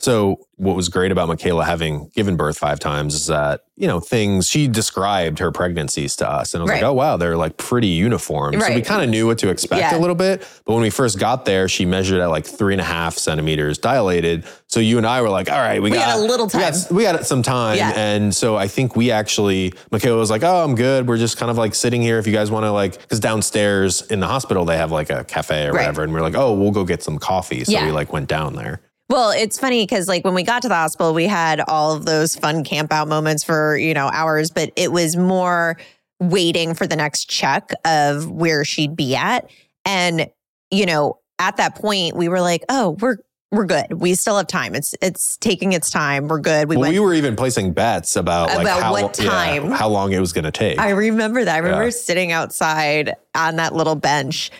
[0.00, 3.98] So, what was great about Michaela having given birth five times is that, you know,
[4.00, 6.52] things she described her pregnancies to us.
[6.54, 6.82] And I was Right.
[6.82, 8.58] like, oh, wow, they're like pretty uniform.
[8.60, 9.96] So, we kind of knew what to expect Yeah.
[9.96, 10.40] a little bit.
[10.64, 13.76] But when we first got there, she measured at like three and a half centimeters
[13.78, 14.44] dilated.
[14.68, 16.72] So, you and I were like, all right, we, We got, a little We got,
[16.74, 16.96] time.
[16.96, 17.76] we got some time.
[17.76, 17.90] Yeah.
[17.94, 21.08] And so, I think we actually, Michaela was like, oh, I'm good.
[21.08, 24.00] We're just kind of like sitting here if you guys want to, like, because downstairs
[24.02, 25.80] in the hospital, they have like a cafe or Right.
[25.82, 26.04] whatever.
[26.04, 27.64] And we're like, oh, we'll go get some coffee.
[27.64, 27.84] So, Yeah.
[27.84, 28.80] we like went down there.
[29.10, 32.06] Well, it's funny because like when we got to the hospital, we had all of
[32.06, 35.76] those fun camp out moments for, you know, hours, but it was more
[36.20, 39.50] waiting for the next check of where she'd be at.
[39.84, 40.30] And,
[40.70, 43.16] you know, at that point, we were like, oh, we're
[43.50, 43.94] we're good.
[43.94, 44.76] We still have time.
[44.76, 46.28] It's it's taking its time.
[46.28, 46.68] We're good.
[46.68, 49.76] We, well, went, we were even placing bets about like about how, what time, yeah,
[49.76, 50.78] how long it was going to take.
[50.78, 51.56] I remember that.
[51.56, 51.90] I remember yeah.
[51.90, 54.52] sitting outside on that little bench,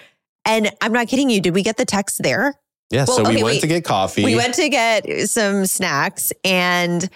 [0.45, 1.41] and I'm not kidding you.
[1.41, 2.57] Did we get the text there?
[2.91, 3.05] Yeah.
[3.07, 3.61] Well, so okay, we went wait.
[3.61, 4.25] to get coffee.
[4.25, 7.09] We went to get some snacks, and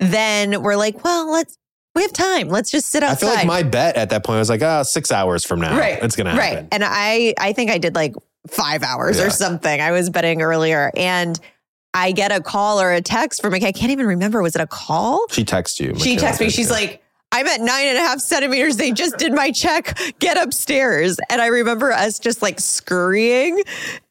[0.00, 1.58] then we're like, well, let's
[1.94, 2.48] we have time.
[2.48, 3.26] Let's just sit outside.
[3.26, 5.60] I feel like my bet at that point was like, ah, oh, six hours from
[5.60, 6.02] now, right.
[6.02, 6.56] it's gonna happen.
[6.56, 6.68] Right.
[6.70, 8.14] And I, I think I did like
[8.46, 9.26] five hours yeah.
[9.26, 9.80] or something.
[9.80, 11.38] I was betting earlier, and
[11.94, 13.52] I get a call or a text from.
[13.52, 14.42] Like, I can't even remember.
[14.42, 15.26] Was it a call?
[15.30, 15.94] She texts you.
[15.98, 16.50] She texts me.
[16.50, 17.02] She's like.
[17.30, 18.76] I'm at nine and a half centimeters.
[18.76, 19.98] They just did my check.
[20.18, 21.18] Get upstairs.
[21.30, 23.62] And I remember us just like scurrying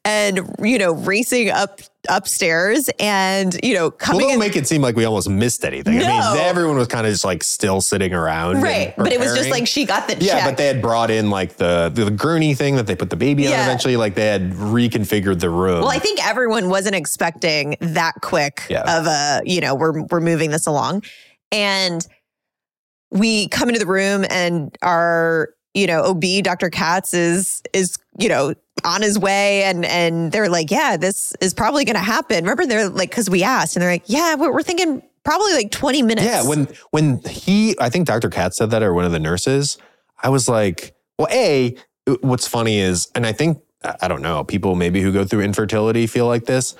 [0.04, 4.80] and, you know, racing up upstairs and you know coming well, don't make it seem
[4.80, 6.06] like we almost missed anything no.
[6.06, 9.34] i mean everyone was kind of just like still sitting around right but it was
[9.34, 12.10] just like she got the yeah but they had brought in like the, the, the
[12.10, 13.50] gurney thing that they put the baby yeah.
[13.50, 18.14] on eventually like they had reconfigured the room well i think everyone wasn't expecting that
[18.22, 18.98] quick yeah.
[18.98, 21.02] of a you know we're we're moving this along
[21.52, 22.06] and
[23.10, 28.28] we come into the room and our you know ob dr katz is is you
[28.28, 28.54] know
[28.84, 29.64] on his way.
[29.64, 32.44] And and they're like yeah this is probably going to happen.
[32.44, 35.70] Remember they're like because we asked and they're like yeah we're, we're, thinking probably like
[35.70, 36.26] 20 minutes.
[36.26, 39.78] Yeah when when he i think dr katz said that or one of the nurses
[40.22, 41.74] i was like well a
[42.20, 43.58] what's funny is and i think
[44.00, 46.74] i don't know people maybe who go through infertility feel like this.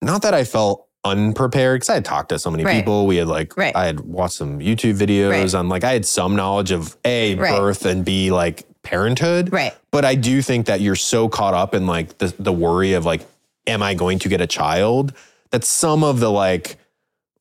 [0.00, 2.76] Not that i felt unprepared because I had talked to so many right.
[2.76, 3.06] people.
[3.06, 3.74] We had like right.
[3.74, 5.54] I had watched some YouTube videos right.
[5.54, 9.52] on like I had some knowledge of a birth and b like parenthood.
[9.52, 9.74] Right.
[9.90, 13.04] But I do think that you're so caught up in like the the worry of
[13.04, 13.22] like,
[13.66, 15.12] am I going to get a child?
[15.50, 16.78] That some of the like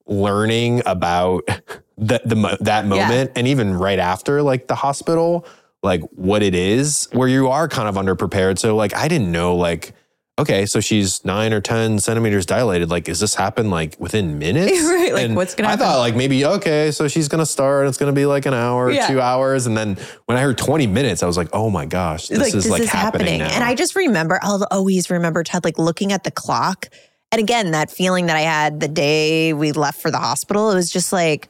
[0.06, 1.46] learning about
[1.98, 3.40] the, the that moment yeah.
[3.40, 5.46] and even right after like the hospital,
[5.84, 8.60] like what it is, where you are kind of underprepared.
[8.60, 9.94] So like I didn't know like
[10.40, 12.90] okay, so she's nine or 10 centimeters dilated.
[12.90, 14.82] Like, is this happen like within minutes?
[14.84, 15.14] right.
[15.14, 15.86] Like, and what's going to happen?
[15.86, 17.88] I thought, like, maybe, okay, so she's going to start.
[17.88, 19.08] It's going to be like an hour, yeah.
[19.08, 19.66] two hours.
[19.66, 22.48] And then when I heard 20 minutes, I was like, oh my gosh, this like,
[22.48, 23.40] is this like is happening.
[23.40, 23.56] happening.
[23.56, 26.90] And I just remember, I'll always remember Ted, like looking at the clock.
[27.32, 30.76] And again, that feeling that I had the day we left for the hospital, it
[30.76, 31.50] was just like,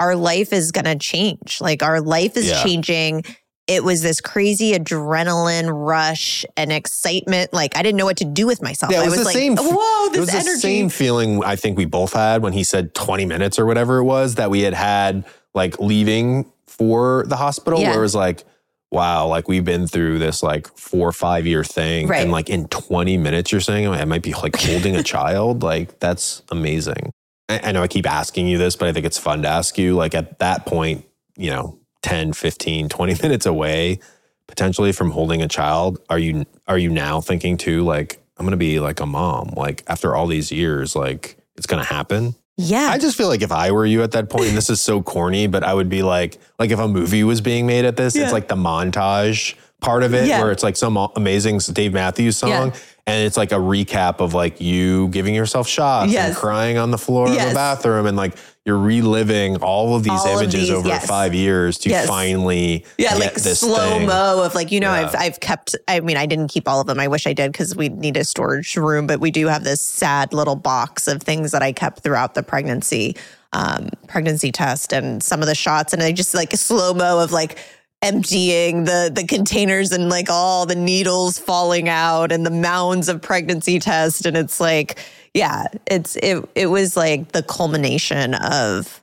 [0.00, 1.60] our life is going to change.
[1.60, 2.62] Like, our life is yeah.
[2.62, 3.24] changing
[3.68, 7.52] it was this crazy adrenaline rush and excitement.
[7.52, 8.90] Like I didn't know what to do with myself.
[8.90, 9.56] Yeah, it was, was the like, same.
[9.56, 10.50] Whoa, this it was energy.
[10.50, 13.98] the same feeling I think we both had when he said 20 minutes or whatever
[13.98, 17.90] it was that we had had like leaving for the hospital, yeah.
[17.90, 18.44] where it was like,
[18.90, 22.22] wow, like we've been through this like four or five year thing, right.
[22.22, 25.62] and like in 20 minutes, you're saying I might be like holding a child.
[25.68, 27.12] Like that's amazing.
[27.50, 29.76] I, I know I keep asking you this, but I think it's fun to ask
[29.76, 29.94] you.
[29.94, 31.04] Like at that point,
[31.36, 34.00] you know, 10, 15, 20 minutes away
[34.48, 38.52] potentially from holding a child, are you are you now thinking too like I'm going
[38.52, 42.34] to be like a mom like after all these years like it's going to happen?
[42.56, 42.88] Yeah.
[42.90, 45.00] I just feel like if I were you at that point, and this is so
[45.00, 48.16] corny, but I would be like, like if a movie was being made at this,
[48.16, 48.24] yeah.
[48.24, 50.42] it's like the montage part of it yeah.
[50.42, 52.50] where it's like some amazing Dave Matthews song.
[52.50, 52.76] Yeah.
[53.06, 56.28] And it's like a recap of like you giving yourself shots yes.
[56.28, 57.44] and crying on the floor yes.
[57.44, 58.36] of the bathroom and like
[58.68, 61.06] you're reliving all of these all images of these, over yes.
[61.06, 62.06] five years to yes.
[62.06, 65.06] finally yeah like slow mo of like you know yeah.
[65.06, 67.50] I've I've kept I mean I didn't keep all of them I wish I did
[67.50, 71.22] because we need a storage room but we do have this sad little box of
[71.22, 73.16] things that I kept throughout the pregnancy
[73.54, 77.32] um, pregnancy test and some of the shots and I just like slow mo of
[77.32, 77.58] like
[78.00, 83.20] emptying the the containers and like all the needles falling out and the mounds of
[83.20, 84.98] pregnancy test and it's like
[85.34, 89.02] yeah, it's it it was like the culmination of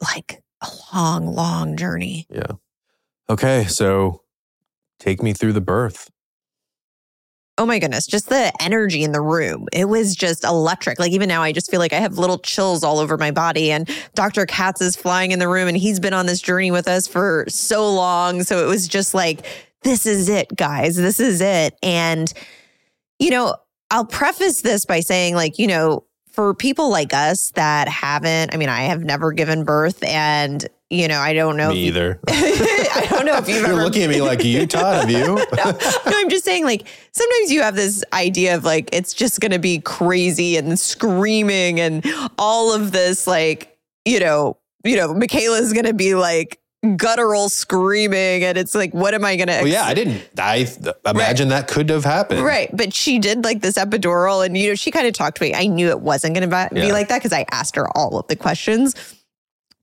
[0.00, 2.26] like a long, long journey.
[2.30, 2.52] Yeah.
[3.28, 4.22] Okay, so
[4.98, 6.10] take me through the birth.
[7.60, 9.68] Oh my goodness, just the energy in the room.
[9.70, 10.98] It was just electric.
[10.98, 13.70] Like even now I just feel like I have little chills all over my body
[13.70, 14.46] and Dr.
[14.46, 17.44] Katz is flying in the room and he's been on this journey with us for
[17.48, 19.44] so long, so it was just like
[19.82, 20.96] this is it, guys.
[20.96, 21.76] This is it.
[21.82, 22.32] And
[23.18, 23.56] you know,
[23.90, 28.56] I'll preface this by saying, like, you know, for people like us that haven't, I
[28.56, 31.70] mean, I have never given birth and you know, I don't know.
[31.70, 32.20] Me either.
[32.28, 35.02] I don't know if you've You're ever looking at me like you, Todd.
[35.02, 35.24] Have you?
[35.56, 39.40] no, no, I'm just saying, like, sometimes you have this idea of like it's just
[39.40, 42.04] going to be crazy and screaming and
[42.38, 46.60] all of this, like, you know, you know, Michaela's going to be like
[46.96, 50.66] guttural screaming and it's like what am i gonna well, yeah i didn't i
[51.04, 51.60] imagine right.
[51.60, 54.90] that could have happened right but she did like this epidural and you know she
[54.90, 56.86] kind of talked to me i knew it wasn't gonna be yeah.
[56.90, 58.94] like that because i asked her all of the questions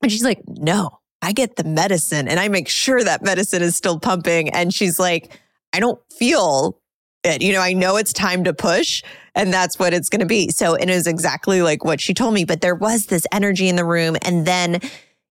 [0.02, 3.76] and she's like no i get the medicine and i make sure that medicine is
[3.76, 5.38] still pumping and she's like
[5.72, 6.80] i don't feel
[7.24, 7.42] it.
[7.42, 9.02] You know, I know it's time to push
[9.34, 10.50] and that's what it's going to be.
[10.50, 13.76] So, it is exactly like what she told me, but there was this energy in
[13.76, 14.16] the room.
[14.22, 14.80] And then,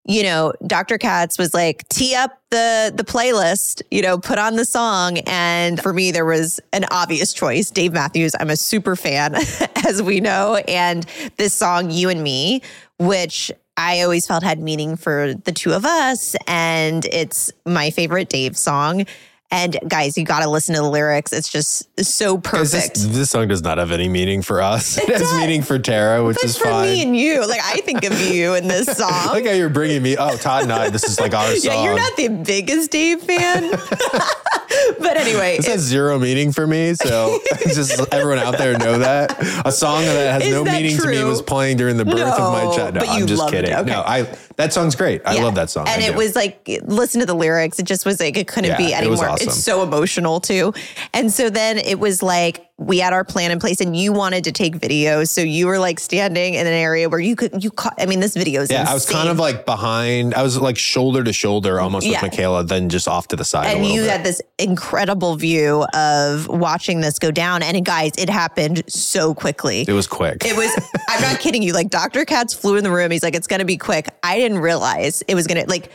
[0.05, 0.97] you know, Dr.
[0.97, 5.17] Katz was like, tee up the the playlist, you know, put on the song.
[5.19, 7.69] And for me, there was an obvious choice.
[7.71, 9.35] Dave Matthews, I'm a super fan,
[9.87, 10.55] as we know.
[10.67, 11.05] And
[11.37, 12.61] this song, You and Me,
[12.99, 16.35] which I always felt had meaning for the two of us.
[16.47, 19.05] And it's my favorite Dave song.
[19.49, 21.31] And guys, you got to listen to the lyrics.
[21.31, 22.95] It's just so perfect.
[22.95, 24.97] This, this, song does not have any meaning for us.
[25.07, 26.89] It, it has meaning for Tara, which but is for fine.
[26.89, 27.47] me and you.
[27.47, 29.09] Like I think of you in this song.
[29.09, 30.17] I like how you're bringing me.
[30.17, 30.89] Oh, Todd and I.
[30.89, 31.71] This is like our song.
[31.71, 33.71] Yeah, you're not the biggest Dave fan.
[34.99, 36.93] but anyway, this has zero meaning for me.
[36.93, 41.13] So just everyone out there know that a song that has no that meaning true?
[41.13, 42.95] to me was playing during the birth no, of my child.
[42.95, 43.73] No, I'm just kidding.
[43.73, 43.89] Okay.
[43.89, 44.23] No, I
[44.57, 45.21] that song's great.
[45.25, 45.87] I love that song.
[45.87, 47.79] And it was like listen to the lyrics.
[47.79, 49.25] It just was like it couldn't yeah, be anymore.
[49.25, 49.47] It awesome.
[49.49, 50.73] It's so emotional too.
[51.13, 54.43] And so then it was like we had our plan in place and you wanted
[54.43, 55.29] to take videos.
[55.29, 58.19] So you were like standing in an area where you could, you caught, I mean,
[58.19, 58.91] this video is Yeah, insane.
[58.91, 62.21] I was kind of like behind, I was like shoulder to shoulder almost yeah.
[62.21, 63.75] with Michaela, then just off to the side.
[63.75, 64.11] And you bit.
[64.11, 67.63] had this incredible view of watching this go down.
[67.63, 69.83] And guys, it happened so quickly.
[69.87, 70.45] It was quick.
[70.45, 70.71] It was,
[71.09, 71.73] I'm not kidding you.
[71.73, 72.25] Like Dr.
[72.25, 73.09] Katz flew in the room.
[73.09, 74.07] He's like, it's going to be quick.
[74.21, 75.89] I didn't realize it was going to, like,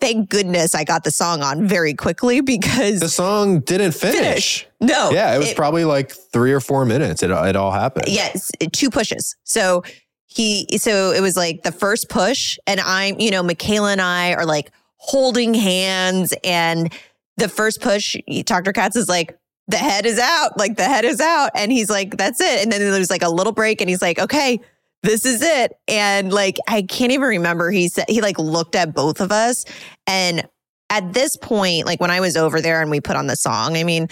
[0.00, 4.16] thank goodness I got the song on very quickly because the song didn't finish.
[4.16, 4.68] finish.
[4.80, 5.10] No.
[5.10, 7.22] Yeah, it was it, probably like three or four minutes.
[7.22, 8.06] It, it all happened.
[8.08, 9.36] Yes, two pushes.
[9.44, 9.82] So
[10.26, 14.34] he, so it was like the first push, and I'm, you know, Michaela and I
[14.34, 16.92] are like holding hands, and
[17.36, 18.72] the first push, Dr.
[18.72, 19.36] Katz is like,
[19.68, 21.50] the head is out, like the head is out.
[21.54, 22.62] And he's like, that's it.
[22.62, 24.60] And then there's like a little break, and he's like, okay,
[25.02, 25.72] this is it.
[25.88, 27.70] And like, I can't even remember.
[27.70, 29.64] He said, he like looked at both of us.
[30.06, 30.46] And
[30.90, 33.76] at this point, like when I was over there and we put on the song,
[33.76, 34.08] I mean,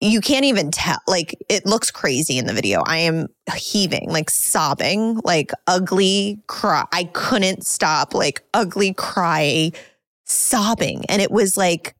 [0.00, 0.98] you can't even tell.
[1.06, 2.82] Like, it looks crazy in the video.
[2.84, 6.84] I am heaving, like sobbing, like ugly cry.
[6.92, 9.70] I couldn't stop, like ugly cry,
[10.24, 11.04] sobbing.
[11.08, 11.94] And it was like,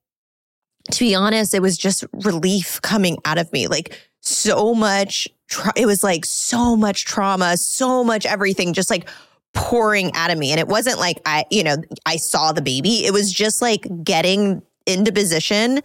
[0.91, 3.69] to be honest, it was just relief coming out of me.
[3.69, 9.09] Like, so much tra- it was like so much trauma, so much everything just like
[9.53, 10.51] pouring out of me.
[10.51, 11.77] And it wasn't like I, you know,
[12.07, 13.05] I saw the baby.
[13.05, 15.81] It was just like getting into position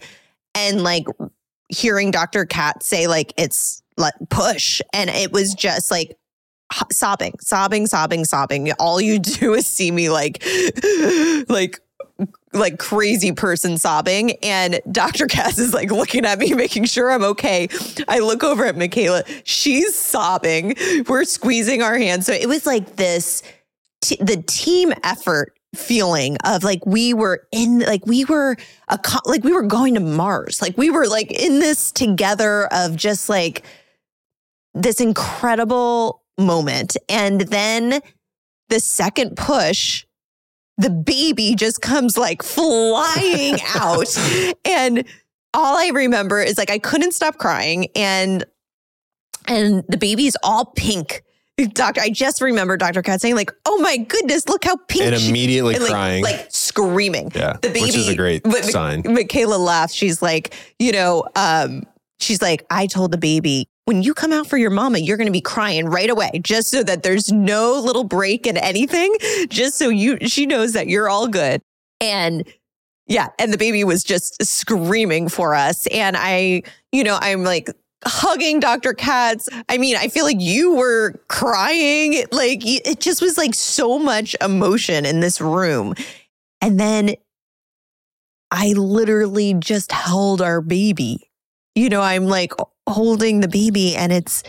[0.54, 1.06] and like
[1.68, 2.46] hearing Dr.
[2.46, 6.16] Katz say like it's like push and it was just like
[6.90, 8.72] sobbing, sobbing, sobbing, sobbing.
[8.72, 10.42] All you do is see me like
[11.48, 11.78] like
[12.52, 15.26] like crazy person sobbing and Dr.
[15.26, 17.68] Katz is like looking at me making sure I'm okay.
[18.08, 19.22] I look over at Michaela.
[19.44, 20.74] She's sobbing.
[21.08, 22.26] We're squeezing our hands.
[22.26, 23.42] So it was like this
[24.00, 28.56] t- the team effort feeling of like we were in like we were
[28.88, 30.60] a like we were going to Mars.
[30.62, 33.64] Like we were like in this together of just like
[34.74, 36.96] this incredible moment.
[37.08, 38.00] And then
[38.68, 40.04] the second push
[40.78, 44.16] the baby just comes like flying out.
[44.64, 45.04] And
[45.52, 48.44] all I remember is like I couldn't stop crying and
[49.46, 51.22] and the baby's all pink.
[51.72, 53.02] Doctor, I just remember Dr.
[53.02, 55.06] Katz saying, like, oh my goodness, look how pink.
[55.06, 56.22] And immediately and, like, crying.
[56.22, 57.32] Like screaming.
[57.34, 57.54] Yeah.
[57.54, 57.80] The baby.
[57.80, 59.02] Which is a great but, sign.
[59.04, 59.92] Michaela laughs.
[59.92, 61.82] She's like, you know, um,
[62.20, 65.28] she's like, I told the baby, when you come out for your mama, you're going
[65.28, 69.16] to be crying right away, just so that there's no little break in anything,
[69.48, 71.62] just so you, she knows that you're all good.
[71.98, 72.44] And
[73.06, 75.86] yeah, and the baby was just screaming for us.
[75.86, 77.70] And I, you know, I'm like,
[78.04, 78.92] hugging Dr.
[78.92, 79.48] Katz.
[79.70, 82.26] I mean, I feel like you were crying.
[82.30, 85.94] Like it just was like so much emotion in this room.
[86.60, 87.14] And then
[88.50, 91.30] I literally just held our baby.
[91.74, 92.52] You know, I'm like
[92.88, 94.42] holding the baby and it's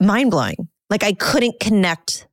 [0.00, 0.68] mind blowing.
[0.90, 2.26] Like I couldn't connect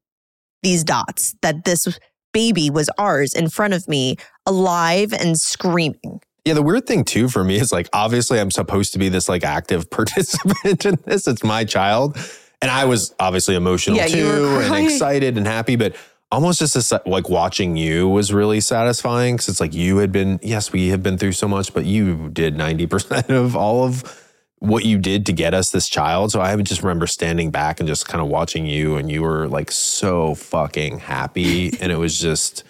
[0.62, 1.88] these dots that this
[2.34, 4.16] baby was ours in front of me,
[4.46, 6.22] alive and screaming.
[6.46, 9.30] Yeah, the weird thing too for me is like obviously I'm supposed to be this
[9.30, 11.28] like active participant in this.
[11.28, 12.18] It's my child.
[12.62, 15.96] And I was obviously emotional yeah, too and excited and happy, but
[16.34, 20.40] almost just as, like watching you was really satisfying because it's like you had been
[20.42, 24.20] yes we have been through so much but you did 90% of all of
[24.58, 26.32] what you did to get us this child.
[26.32, 29.48] So i just remember standing back and just kind of watching you and you were
[29.48, 32.64] like so fucking happy and it was just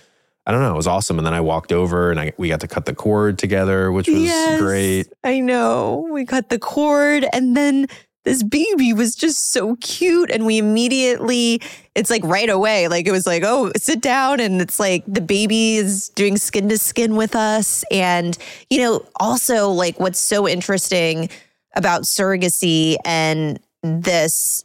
[0.46, 1.18] i don't know it was awesome.
[1.18, 4.10] And then i walked over and I, we got to cut the cord together which
[4.10, 5.08] was yes, great.
[5.24, 6.06] I know.
[6.12, 7.88] We cut the cord and then
[8.24, 10.32] this baby was just so cute.
[10.32, 11.62] And we immediately,
[11.96, 14.40] it's like right away, like it was like, oh, sit down.
[14.40, 17.84] And it's like the baby is doing skin to skin with us.
[17.92, 18.38] And,
[18.70, 21.30] you know, also like what's so interesting
[21.76, 24.64] about surrogacy and this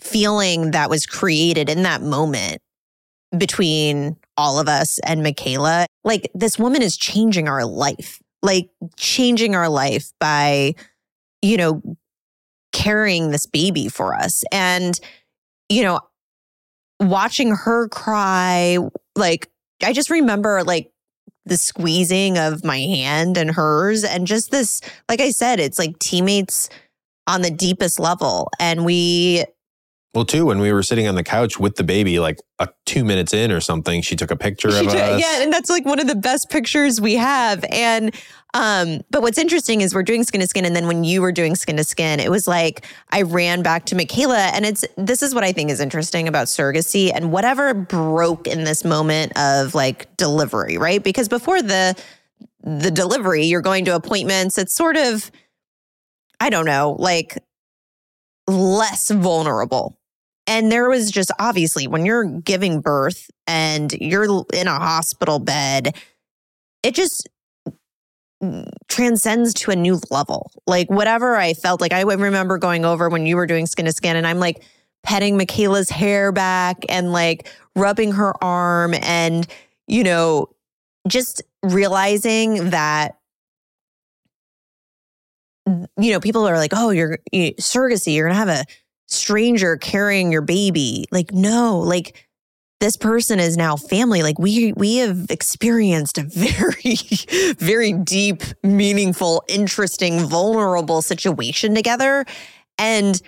[0.00, 2.60] feeling that was created in that moment
[3.36, 9.54] between all of us and Michaela, like this woman is changing our life, like changing
[9.54, 10.74] our life by,
[11.40, 11.82] you know,
[12.72, 14.44] carrying this baby for us.
[14.50, 14.98] And,
[15.68, 16.00] you know,
[17.00, 18.78] watching her cry,
[19.16, 19.50] like,
[19.82, 20.90] I just remember like
[21.44, 25.98] the squeezing of my hand and hers, and just this, like I said, it's like
[25.98, 26.68] teammates
[27.26, 28.48] on the deepest level.
[28.60, 29.44] And we
[30.14, 33.02] well, too, when we were sitting on the couch with the baby, like a two
[33.02, 35.20] minutes in or something, she took a picture of took, us.
[35.20, 37.64] Yeah, and that's like one of the best pictures we have.
[37.70, 38.14] And
[38.54, 41.32] um, but what's interesting is we're doing skin to skin, and then when you were
[41.32, 45.22] doing skin to skin, it was like I ran back to Michaela, and it's this
[45.22, 49.74] is what I think is interesting about surrogacy and whatever broke in this moment of
[49.74, 51.02] like delivery, right?
[51.02, 51.96] Because before the
[52.62, 54.56] the delivery, you're going to appointments.
[54.56, 55.30] It's sort of,
[56.38, 57.38] I don't know, like
[58.46, 59.96] less vulnerable
[60.46, 65.96] and there was just obviously when you're giving birth and you're in a hospital bed,
[66.82, 67.28] it just
[68.88, 70.50] transcends to a new level.
[70.66, 73.92] Like whatever I felt like, I remember going over when you were doing skin to
[73.92, 74.64] skin, and I'm like
[75.02, 79.46] petting Michaela's hair back and like rubbing her arm, and
[79.86, 80.48] you know,
[81.08, 83.18] just realizing that
[85.66, 88.64] you know people are like, oh, you're you, surrogacy, you're gonna have a
[89.06, 91.06] stranger carrying your baby.
[91.12, 92.28] Like, no, like
[92.82, 94.24] this person is now family.
[94.24, 102.26] Like we we have experienced a very, very deep, meaningful, interesting, vulnerable situation together.
[102.78, 103.22] And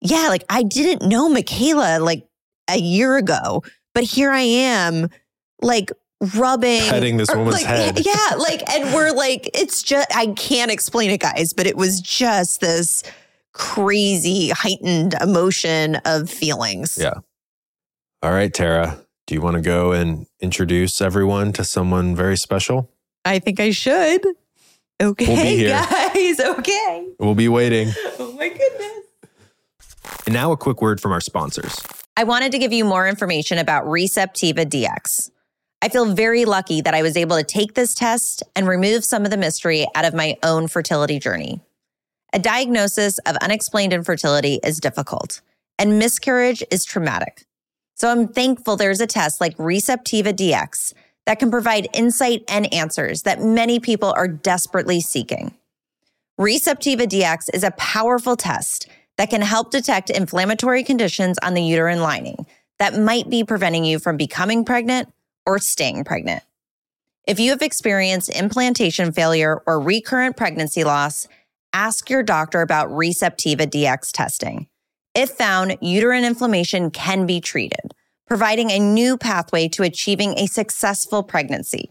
[0.00, 2.26] yeah, like I didn't know Michaela like
[2.70, 3.62] a year ago,
[3.94, 5.10] but here I am,
[5.60, 5.90] like
[6.34, 8.00] rubbing petting this woman's like, head.
[8.06, 12.00] Yeah, like and we're like, it's just I can't explain it, guys, but it was
[12.00, 13.02] just this
[13.52, 16.96] crazy heightened emotion of feelings.
[16.98, 17.20] Yeah.
[18.22, 22.90] All right, Tara, do you want to go and introduce everyone to someone very special?
[23.24, 24.24] I think I should.
[25.00, 25.68] Okay, we'll be here.
[25.70, 26.40] guys.
[26.40, 27.08] Okay.
[27.18, 27.92] We'll be waiting.
[28.18, 28.92] Oh my goodness.
[30.26, 31.74] And now a quick word from our sponsors.
[32.18, 35.30] I wanted to give you more information about Receptiva DX.
[35.80, 39.24] I feel very lucky that I was able to take this test and remove some
[39.24, 41.60] of the mystery out of my own fertility journey.
[42.34, 45.40] A diagnosis of unexplained infertility is difficult,
[45.78, 47.45] and miscarriage is traumatic.
[47.96, 50.92] So I'm thankful there's a test like Receptiva DX
[51.24, 55.54] that can provide insight and answers that many people are desperately seeking.
[56.38, 58.86] Receptiva DX is a powerful test
[59.16, 62.44] that can help detect inflammatory conditions on the uterine lining
[62.78, 65.10] that might be preventing you from becoming pregnant
[65.46, 66.42] or staying pregnant.
[67.26, 71.28] If you have experienced implantation failure or recurrent pregnancy loss,
[71.72, 74.68] ask your doctor about Receptiva DX testing.
[75.16, 77.94] If found, uterine inflammation can be treated,
[78.26, 81.90] providing a new pathway to achieving a successful pregnancy.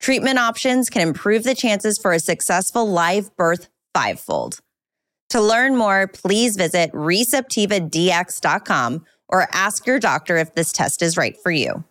[0.00, 4.60] Treatment options can improve the chances for a successful live birth fivefold.
[5.28, 11.36] To learn more, please visit receptivadx.com or ask your doctor if this test is right
[11.42, 11.84] for you.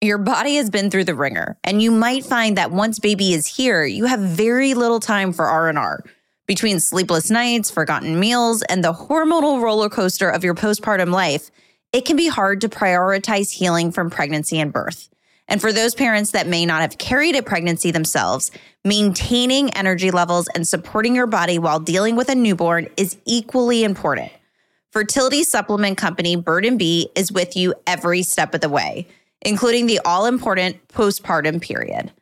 [0.00, 3.46] Your body has been through the ringer, and you might find that once baby is
[3.46, 6.02] here, you have very little time for R&R.
[6.48, 11.50] Between sleepless nights, forgotten meals, and the hormonal roller coaster of your postpartum life,
[11.92, 15.08] it can be hard to prioritize healing from pregnancy and birth.
[15.46, 18.50] And for those parents that may not have carried a pregnancy themselves,
[18.84, 24.32] maintaining energy levels and supporting your body while dealing with a newborn is equally important.
[24.90, 29.06] Fertility supplement company Bird and Be is with you every step of the way
[29.42, 32.12] including the all important postpartum period.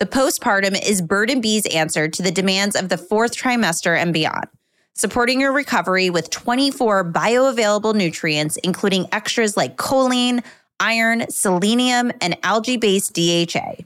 [0.00, 4.14] The postpartum is Bird and Be's answer to the demands of the fourth trimester and
[4.14, 4.46] beyond,
[4.94, 10.42] supporting your recovery with 24 bioavailable nutrients, including extras like choline,
[10.80, 13.84] iron, selenium, and algae based DHA.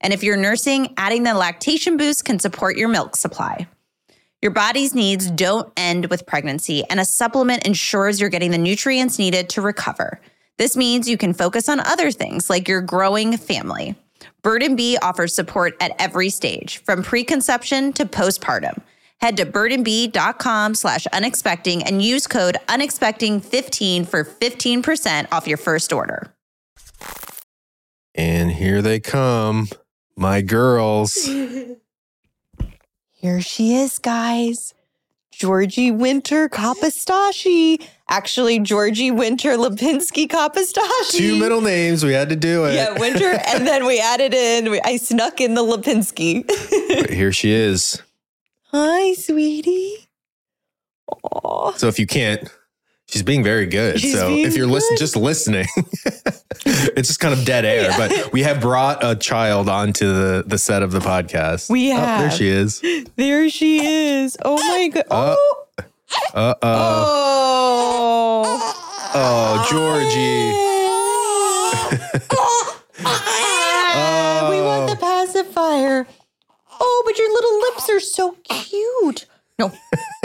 [0.00, 3.68] And if you're nursing, adding the lactation boost can support your milk supply.
[4.40, 9.16] Your body's needs don't end with pregnancy, and a supplement ensures you're getting the nutrients
[9.16, 10.20] needed to recover.
[10.58, 13.94] This means you can focus on other things like your growing family.
[14.42, 18.82] Bird and Be offers support at every stage, from preconception to postpartum.
[19.20, 26.34] Head to birdandbe.com slash unexpecting and use code unexpecting15 for 15% off your first order.
[28.16, 29.68] And here they come,
[30.16, 31.14] my girls.
[33.12, 34.74] Here she is, guys.
[35.32, 37.80] Georgie Winter Kapostasy.
[38.08, 41.18] Actually, Georgie Winter Lipinski Kapostasy.
[41.18, 42.04] Two middle names.
[42.04, 42.74] We had to do it.
[42.74, 43.40] Yeah, Winter.
[43.46, 46.46] and then we added in, we, I snuck in the Lipinski.
[47.00, 48.00] But here she is.
[48.70, 50.08] Hi, sweetie.
[51.08, 51.72] Aw.
[51.72, 52.48] So if you can't,
[53.08, 54.00] she's being very good.
[54.00, 55.66] She's so if you're listen, just listening,
[56.64, 57.90] it's just kind of dead air.
[57.90, 57.96] Yeah.
[57.98, 61.68] But we have brought a child onto the, the set of the podcast.
[61.70, 62.82] We Oh, there she is.
[63.16, 64.36] There she is.
[64.44, 65.04] Oh my God.
[65.10, 65.64] Uh, Oh.
[66.34, 68.44] Uh oh.
[69.14, 69.14] Oh.
[69.14, 70.52] Oh, Georgie.
[73.04, 76.06] Ah, we want the pacifier.
[76.80, 79.26] Oh, but your little lips are so cute.
[79.58, 79.68] No,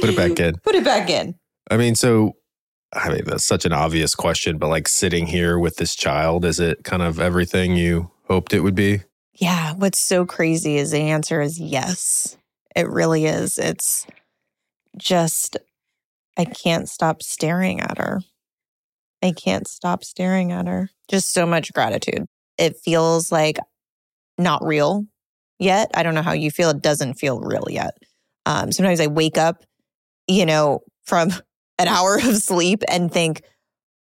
[0.00, 0.56] Put it back in.
[0.58, 1.34] put it back in.
[1.70, 2.36] I mean, so
[2.92, 6.60] I mean that's such an obvious question, but like sitting here with this child, is
[6.60, 9.02] it kind of everything you hoped it would be?
[9.34, 12.36] Yeah, what's so crazy is the answer is yes.
[12.76, 13.56] It really is.
[13.56, 14.06] It's
[14.96, 15.56] just,
[16.36, 18.20] I can't stop staring at her.
[19.22, 20.90] I can't stop staring at her.
[21.08, 22.26] Just so much gratitude.
[22.58, 23.58] It feels like
[24.36, 25.06] not real
[25.58, 25.90] yet.
[25.94, 26.70] I don't know how you feel.
[26.70, 27.96] It doesn't feel real yet.
[28.46, 29.64] Um, sometimes I wake up,
[30.26, 31.30] you know, from
[31.80, 33.42] an hour of sleep and think,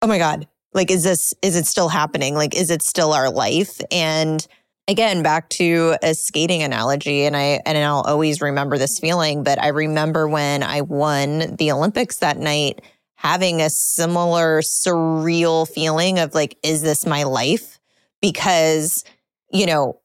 [0.02, 2.34] oh my God, like, is this, is it still happening?
[2.34, 3.80] Like, is it still our life?
[3.90, 4.46] And
[4.86, 9.60] again, back to a skating analogy, and I, and I'll always remember this feeling, but
[9.60, 12.82] I remember when I won the Olympics that night,
[13.14, 17.78] having a similar surreal feeling of like, is this my life?
[18.22, 19.04] Because,
[19.52, 20.00] you know,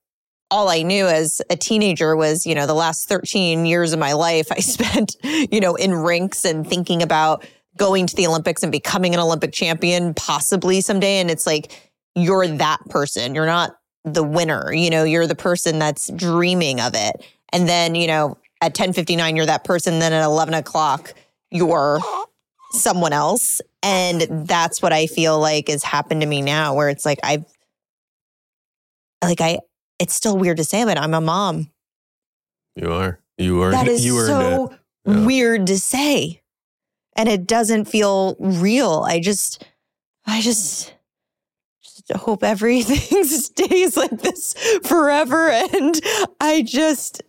[0.52, 4.14] all I knew as a teenager was, you know, the last 13 years of my
[4.14, 7.46] life I spent, you know, in rinks and thinking about
[7.78, 11.20] going to the Olympics and becoming an Olympic champion possibly someday.
[11.20, 13.36] And it's like, you're that person.
[13.36, 14.74] You're not the winner.
[14.74, 17.24] You know, you're the person that's dreaming of it.
[17.52, 20.00] And then, you know, at 1059, you're that person.
[20.00, 21.14] Then at 11 o'clock,
[21.52, 22.00] you're
[22.72, 23.62] someone else.
[23.84, 27.46] And that's what I feel like has happened to me now, where it's like, I've,
[29.24, 29.60] like, I,
[30.00, 31.72] it's still weird to say, but I'm a mom.
[32.76, 33.20] You are.
[33.38, 33.72] You are.
[33.72, 34.78] That is you earned so.
[35.06, 35.26] Yeah.
[35.26, 36.42] weird to say.
[37.16, 39.06] And it doesn't feel real.
[39.08, 39.66] I just,
[40.26, 40.94] I just,
[41.82, 44.54] just hope everything stays like this
[44.84, 45.50] forever.
[45.50, 46.00] And
[46.40, 47.24] I just,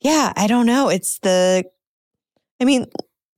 [0.00, 0.88] yeah, I don't know.
[0.88, 1.64] It's the,
[2.60, 2.86] I mean,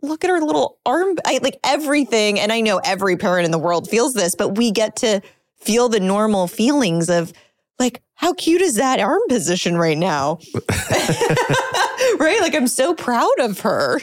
[0.02, 2.38] look at her little arm, I, like everything.
[2.38, 5.22] And I know every parent in the world feels this, but we get to
[5.56, 7.32] feel the normal feelings of
[7.82, 10.38] like, how cute is that arm position right now?
[12.18, 12.38] right?
[12.40, 14.00] Like, I'm so proud of her.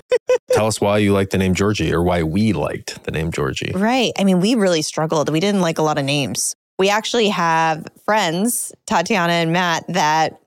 [0.51, 3.71] Tell us why you like the name Georgie, or why we liked the name Georgie.
[3.73, 4.11] Right.
[4.19, 5.29] I mean, we really struggled.
[5.29, 6.55] We didn't like a lot of names.
[6.77, 10.39] We actually have friends, Tatiana and Matt, that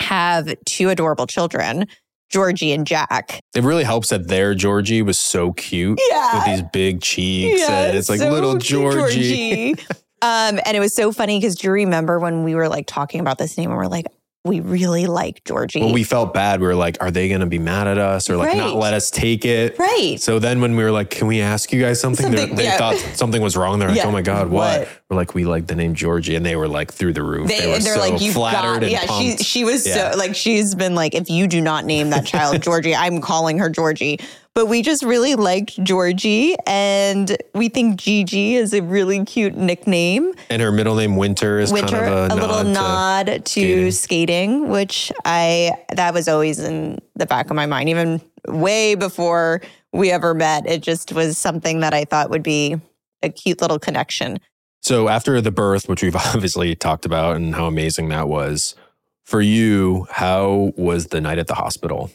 [0.00, 1.86] have two adorable children,
[2.30, 3.40] Georgie and Jack.
[3.54, 6.34] It really helps that their Georgie was so cute Yeah.
[6.34, 9.74] with these big cheeks, and it's like so little cute, Georgie.
[10.22, 13.20] um, and it was so funny because do you remember when we were like talking
[13.20, 14.06] about this name and we're like,
[14.44, 15.80] we really like Georgie.
[15.80, 16.60] Well, we felt bad.
[16.60, 18.94] We were like, are they going to be mad at us or like not let
[18.94, 19.78] us take it?
[19.78, 20.16] right.
[20.18, 22.24] So then when we were like, can we ask you guys something?
[22.26, 22.78] Something, they yeah.
[22.78, 23.78] thought something was wrong.
[23.78, 24.06] They're like, Yeah.
[24.06, 24.80] oh my God, what?
[24.80, 24.88] What?
[25.10, 26.34] We're like, we like the name Georgie.
[26.34, 27.48] And they were like through the roof.
[27.48, 30.12] They, They, were they're so like, you flattered got, and yeah, she, she was Yeah.
[30.12, 33.58] so, like, she's been like, if you do not name that child Georgie, I'm calling
[33.58, 34.18] her Georgie.
[34.58, 40.32] But we just really liked Georgie and we think Gigi is a really cute nickname.
[40.50, 43.28] and her middle name Winter is Winter, kind of a, a, little nod.
[43.28, 43.92] nod to skating.
[43.92, 44.68] skating.
[44.68, 50.10] which I, that was always in the back of my mind, even way before we
[50.10, 50.66] ever met.
[50.66, 52.80] It just was something that I thought would be
[53.22, 54.40] a cute little connection.
[54.82, 58.74] So after the birth, which we've obviously talked about and how amazing that was,
[59.22, 62.10] for you, how was the night at the hospital?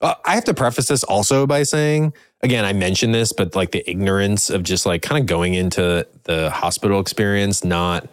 [0.00, 3.70] Uh, I have to preface this also by saying, again, I mentioned this, but like
[3.70, 8.06] the ignorance of just like kind of going into the hospital experience, not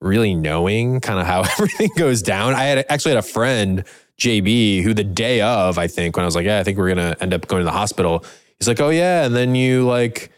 [0.00, 2.54] really knowing kind of how everything goes down.
[2.54, 3.84] I had actually had a friend,
[4.18, 6.94] JB, who the day of, I think, when I was like, yeah, I think we're
[6.94, 8.24] going to end up going to the hospital,
[8.58, 9.24] he's like, oh, yeah.
[9.24, 10.30] And then you like,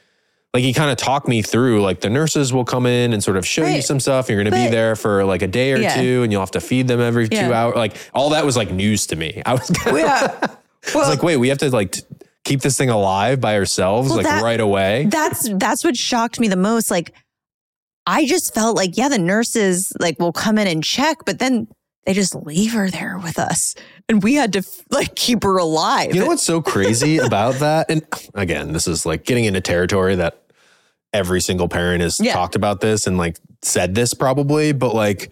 [0.55, 3.37] like he kind of talked me through like the nurses will come in and sort
[3.37, 4.31] of show you some stuff.
[4.31, 6.01] You're going to be there for like a day or Yeah.
[6.01, 7.77] two and you'll have to feed them every two hours.
[7.77, 9.43] Like all that was like news to me.
[9.45, 10.47] I was, kinda, Yeah.
[10.95, 12.03] I was like, wait, we have to like t-
[12.45, 15.07] keep this thing alive by ourselves, Well, like that- right away.
[15.11, 17.13] that's that's what shocked me the most like
[18.07, 21.69] i just felt like yeah the nurses like will come in and check but then
[22.07, 23.75] they just leave her there with us
[24.09, 27.91] and we had to like keep her alive You know what's so crazy about that?
[27.91, 28.03] And
[28.35, 30.43] again, this is like getting into territory that
[31.13, 32.33] every single parent has Yeah.
[32.33, 35.31] talked about this and like said this probably, but like,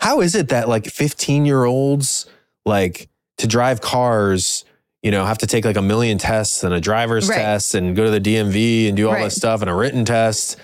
[0.00, 2.24] how is it that like 15 year olds
[2.64, 4.64] like to drive cars,
[5.04, 7.36] you know, have to take like a million tests and a driver's Right.
[7.36, 9.24] test and go to the DMV and do all Right.
[9.24, 10.56] this stuff and a written test.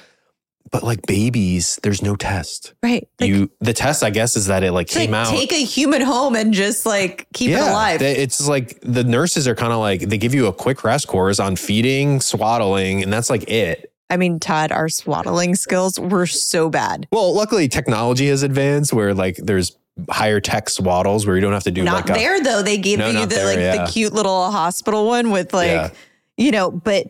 [0.72, 2.72] But like babies, there's no test.
[2.82, 3.06] Right.
[3.20, 5.28] Like, you the test, I guess, is that it like to, like, came out.
[5.28, 8.00] take a human home and just like keep it alive.
[8.00, 11.06] they- It's like the nurses are kind of like they give you a quick rest
[11.08, 13.92] course on feeding, swaddling, and that's like it.
[14.10, 17.06] I mean, Todd, our swaddling skills were so bad.
[17.12, 19.76] Well, luckily technology has advanced where like there's
[20.08, 22.62] higher tech swaddles where you don't have to do not like a there though.
[22.62, 23.84] They gave No, you the there, like yeah.
[23.84, 25.90] the cute little hospital one with like Yeah.
[26.36, 27.06] you know, but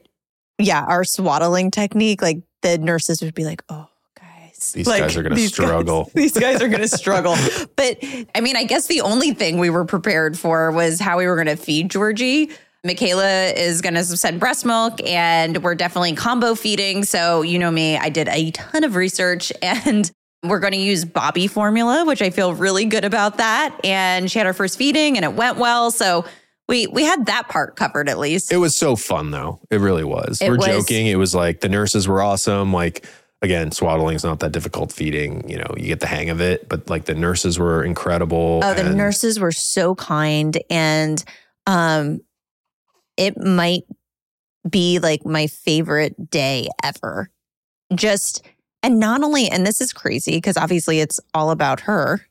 [0.58, 3.86] yeah, our swaddling technique, like the nurses would be like, "Oh,
[4.18, 7.34] guys, These like, guys are gonna these guys- struggle." these guys are gonna struggle."
[7.76, 7.98] But
[8.34, 11.36] I mean, I guess the only thing we were prepared for was how we were
[11.36, 12.50] gonna feed Georgie.
[12.82, 17.04] Michaela is going to send breast milk and we're definitely combo feeding.
[17.04, 20.10] So, you know me, I did a ton of research and
[20.42, 23.78] we're going to use Bobbie formula, which I feel really good about that.
[23.84, 25.90] And she had her first feeding and it went well.
[25.90, 26.24] So,
[26.68, 28.52] we we had that part covered at least.
[28.52, 29.58] It was so fun though.
[29.70, 30.40] It really was.
[30.40, 31.08] It We're was- joking.
[31.08, 32.72] It was like the nurses were awesome.
[32.72, 33.04] Like
[33.42, 35.50] again, swaddling is not that difficult feeding.
[35.50, 36.68] You know, you get the hang of it.
[36.68, 38.60] But like the nurses were incredible.
[38.62, 41.24] Oh, the and- nurses were so kind and
[41.66, 42.20] um
[43.16, 43.82] it might
[44.68, 47.30] be like my favorite day ever.
[47.92, 48.42] Just
[48.82, 52.26] and not only and this is crazy because obviously it's all about her,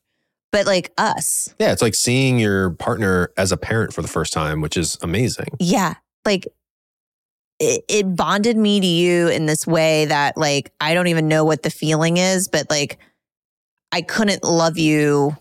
[0.51, 1.53] but like us.
[1.59, 4.97] Yeah, it's like seeing your partner as a parent for the first time, which is
[5.01, 5.49] amazing.
[5.59, 5.95] Yeah.
[6.25, 6.47] Like
[7.59, 11.45] it, it bonded me to you in this way that like I don't even know
[11.45, 12.97] what the feeling is, but like
[13.91, 15.35] I couldn't love you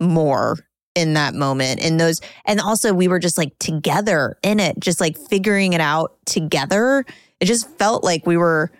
[0.00, 0.56] more
[0.94, 1.80] in that moment.
[1.82, 5.80] And those and also we were just like together in it, just like figuring it
[5.80, 7.04] out together.
[7.40, 8.72] It just felt like we were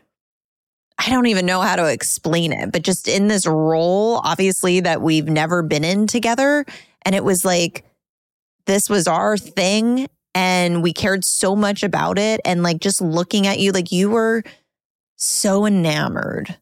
[0.98, 5.00] I don't even know how to explain it, but just in this role, obviously, that
[5.00, 6.64] we've never been in together.
[7.02, 7.84] And it was like,
[8.66, 10.08] this was our thing.
[10.34, 12.40] And we cared so much about it.
[12.44, 14.42] And like just looking at you, like you were
[15.16, 16.56] so enamored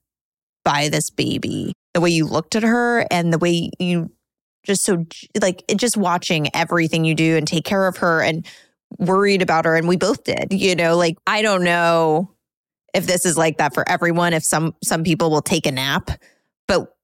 [0.64, 4.10] by this baby, the way you looked at her and the way you
[4.64, 5.06] just so
[5.40, 8.46] like just watching everything you do and take care of her and
[8.98, 9.76] worried about her.
[9.76, 12.30] And we both did, you know, like I don't know
[12.96, 16.10] if this is like that for everyone if some some people will take a nap
[16.66, 16.96] but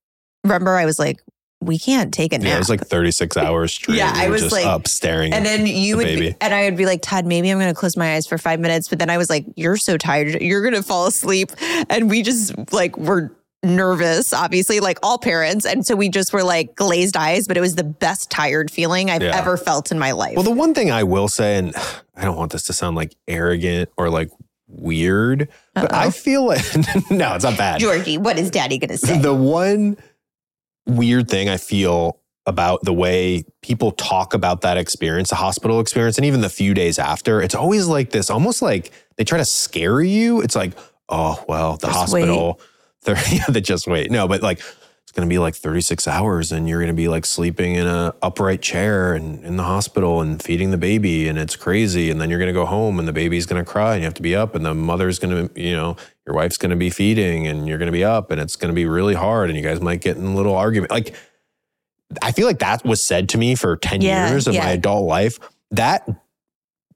[0.44, 1.18] remember i was like
[1.60, 3.96] we can't take a nap Yeah, it was like 36 hours straight.
[3.98, 5.32] Yeah, I was just like- up staring.
[5.32, 7.72] and then you the would be, and i would be like todd maybe i'm going
[7.72, 10.40] to close my eyes for five minutes but then i was like you're so tired
[10.42, 11.50] you're going to fall asleep
[11.88, 13.30] and we just like were
[13.64, 17.60] nervous obviously like all parents and so we just were like glazed eyes but it
[17.60, 19.36] was the best tired feeling i've Yeah.
[19.38, 21.72] ever felt in my life Well, the one thing I will say, and
[22.16, 24.30] I don't want this to sound like arrogant or like
[24.72, 26.64] weird, but I feel like
[27.10, 27.80] no, it's not bad.
[27.80, 29.96] georgie what is daddy going to say The one
[30.86, 36.18] weird thing I feel about the way people talk about that experience, the hospital experience,
[36.18, 39.44] and even the few days after, it's always like this, almost like they try to
[39.44, 40.40] scare you.
[40.40, 40.72] It's like,
[41.08, 42.60] oh, well, the Just hospital,
[43.02, 44.10] they're, yeah, they just wait.
[44.10, 44.60] No, but like,
[45.12, 47.86] it's going to be like 36 hours and you're going to be like sleeping in
[47.86, 52.10] a upright chair and in the hospital and feeding the baby and it's crazy.
[52.10, 54.06] And then you're going to go home and the baby's going to cry and you
[54.06, 55.96] have to be up and the mother's going to you know
[56.26, 58.70] your wife's going to be feeding and you're going to be up and it's going
[58.70, 61.14] to be really hard and you guys might get in a little argument like
[62.22, 64.64] I feel like that was said to me for 10 Yeah, years of yeah.
[64.64, 65.38] my adult life.
[65.72, 66.08] That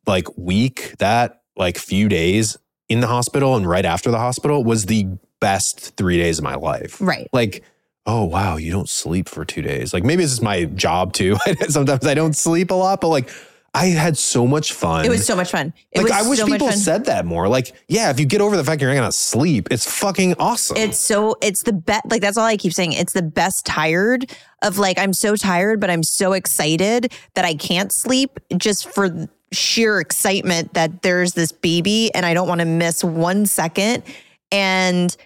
[0.06, 2.56] like week that like few days
[2.88, 5.06] in the hospital and right after the hospital was the
[5.38, 6.98] best 3 days of my life.
[6.98, 7.28] Right.
[7.34, 7.62] Like
[8.06, 9.92] oh wow you don't sleep for two days.
[9.92, 11.36] Like maybe this is my job too.
[11.68, 13.30] Sometimes i don't sleep a lot but like
[13.74, 15.04] i had so much fun.
[15.04, 15.72] It was so much fun.
[15.92, 17.48] It like i wish so people said that more.
[17.48, 20.76] Like yeah if you get over the fact you're not gonna sleep it's fucking awesome.
[20.76, 22.92] It's so it's the best like that's all I keep saying.
[22.92, 24.30] It's the best tired
[24.62, 29.28] of like I'm so tired, but I'm so excited that I can't sleep just for
[29.52, 34.02] sheer excitement that there's this baby and I don't want to miss one second.
[34.50, 35.16] And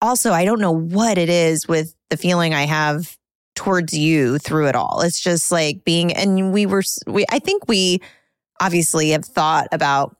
[0.00, 3.16] also I don't know what it is with the feeling I have
[3.54, 5.00] towards you through it all.
[5.00, 8.00] It's just like being and we were we I think we
[8.60, 10.16] obviously have thought about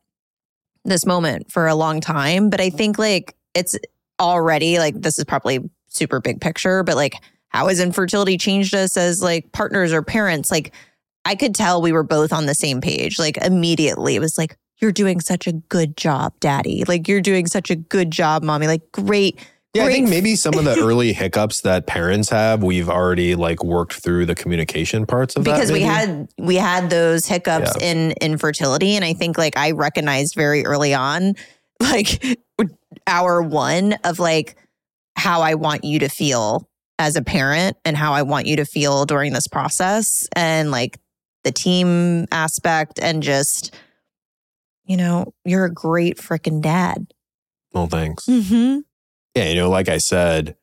[0.84, 3.78] this moment for a long time, but I think like it's
[4.20, 7.14] already like this is probably super big picture, but like
[7.48, 10.50] how has infertility changed us as like partners or parents?
[10.50, 10.74] Like
[11.24, 13.18] I could tell we were both on the same page.
[13.18, 16.84] Like immediately it was like, you're doing such a good job, daddy.
[16.86, 18.66] Like you're doing such a good job, mommy.
[18.66, 19.38] Like great.
[19.78, 23.62] Yeah, I think maybe some of the early hiccups that parents have, we've already like
[23.64, 25.54] worked through the communication parts of that.
[25.54, 27.86] because we had we had those hiccups Yeah.
[27.90, 31.34] in infertility and i think like i recognized very early on
[31.80, 32.38] like
[33.06, 34.56] hour one of like
[35.16, 36.68] how i want you to feel
[36.98, 40.98] as a parent and how i want you to feel during this process and like
[41.44, 43.72] the team aspect and just,
[44.84, 47.06] you know, you're a great freaking dad.
[47.72, 48.26] Well, thanks.
[48.26, 48.80] Mm-hmm.
[49.38, 50.56] Yeah, you know, like I said,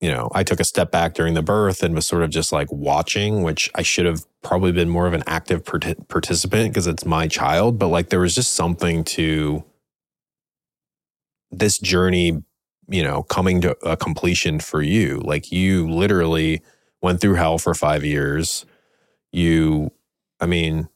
[0.00, 2.50] you know, I took a step back during the birth and was sort of just
[2.50, 6.86] like watching, which I should have probably been more of an active part- participant because
[6.86, 7.78] it's my child.
[7.78, 9.64] But like there was just something to
[11.50, 12.42] this journey,
[12.88, 15.20] you know, coming to a completion for you.
[15.22, 16.62] Like you literally
[17.02, 18.64] went through hell for five years.
[19.30, 19.90] You,
[20.40, 20.88] I mean,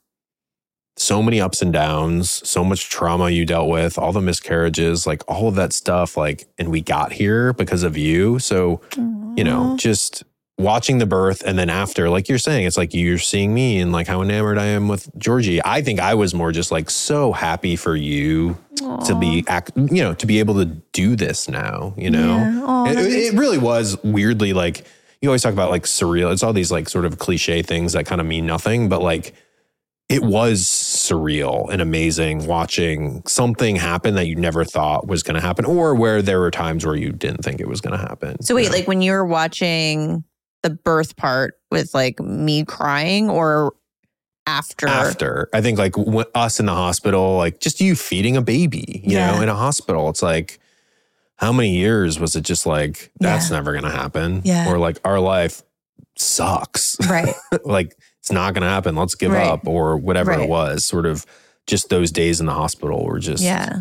[0.97, 5.23] so many ups and downs, so much trauma you dealt with, all the miscarriages, like
[5.29, 6.17] all of that stuff.
[6.17, 8.39] Like, and we got here because of you.
[8.39, 8.81] So,
[9.37, 10.23] you know, just
[10.57, 13.91] watching the birth and then after, like you're saying, it's like you're seeing me and
[13.91, 15.61] like how enamored I am with Georgie.
[15.65, 18.57] I think I was more just like so happy for you
[19.07, 22.37] to be, act, you know, to be able to do this now, you know?
[22.37, 22.63] Yeah.
[22.65, 24.87] Aw, it, it really was weirdly like,
[25.21, 26.33] you always talk about like surreal.
[26.33, 29.35] It's all these like sort of cliche things that kind of mean nothing, but like,
[30.09, 35.41] it was surreal and amazing watching something happen that you never thought was going to
[35.41, 38.41] happen or where there were times where you didn't think it was going to happen.
[38.43, 38.77] So wait, you know?
[38.77, 40.23] like when you were watching
[40.63, 43.75] the birth part with like me crying or
[44.47, 44.87] after?
[44.87, 49.01] after i think like w- us in the hospital like just you feeding a baby
[49.03, 49.31] you Yeah.
[49.35, 50.59] know in a hospital it's like
[51.37, 53.57] how many years was it just like that's Yeah.
[53.57, 54.71] never going to happen Yeah.
[54.71, 55.63] or like our life
[56.19, 57.35] sucks Right.
[57.65, 59.47] like it's not going to happen let's give Right.
[59.47, 60.41] up or whatever Right.
[60.41, 61.27] it was sort of
[61.67, 63.81] just those days in the hospital were just yeah.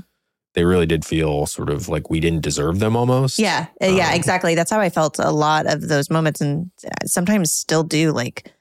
[0.54, 3.68] they really did feel sort of like we didn't deserve them almost Yeah.
[3.82, 4.54] Uh, Yeah, Um, exactly.
[4.54, 6.72] That's how I felt a lot of those moments and
[7.06, 8.12] sometimes still do.
[8.12, 8.52] Like,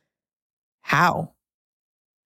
[0.83, 1.33] how?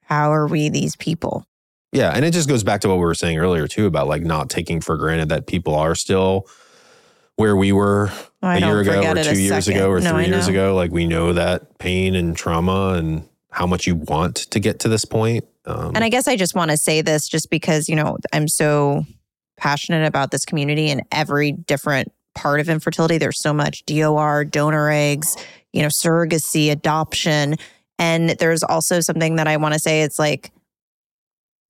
[0.02, 1.46] How are we these people?
[1.92, 4.22] Yeah, and it just goes back to what we were saying earlier too about like
[4.22, 6.46] not taking for granted that people are still
[7.36, 8.10] where we were
[8.42, 9.80] Oh, a year ago or two years second.
[9.80, 10.74] ago or No, three years ago.
[10.74, 14.88] Like we know that pain and trauma and how much you want to get to
[14.88, 15.44] this point.
[15.64, 18.48] Um, And I guess I just want to say this just because, you know, I'm
[18.48, 19.04] so
[19.56, 23.18] passionate about this community and every different part of infertility.
[23.18, 25.36] There's so much DOR, donor eggs,
[25.72, 27.56] you know, surrogacy, adoption.
[27.98, 30.52] And there's also something that I want to say it's like,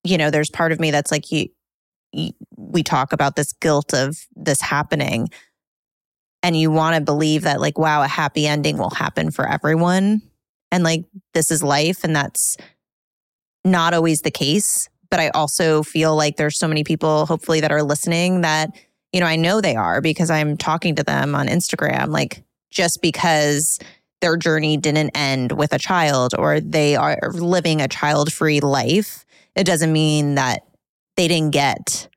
[0.03, 1.49] you know, there's part of me that's like, you,
[2.13, 5.29] you we talk about this guilt of this happening.
[6.43, 10.23] And you want to believe that, like, wow, a happy ending will happen for everyone.
[10.71, 11.05] And like,
[11.35, 12.05] this is life.
[12.05, 12.57] And that's,
[13.67, 17.73] not always the case, but I also feel like there's so many people, hopefully, that
[17.73, 18.71] are listening that,
[19.13, 22.09] you know, I know they are because I'm talking to them on Instagram.
[22.09, 23.79] Like, just because
[24.21, 29.27] their journey didn't end with a child or they are living a child free life,
[29.55, 30.63] it doesn't mean that
[31.17, 32.09] they didn't get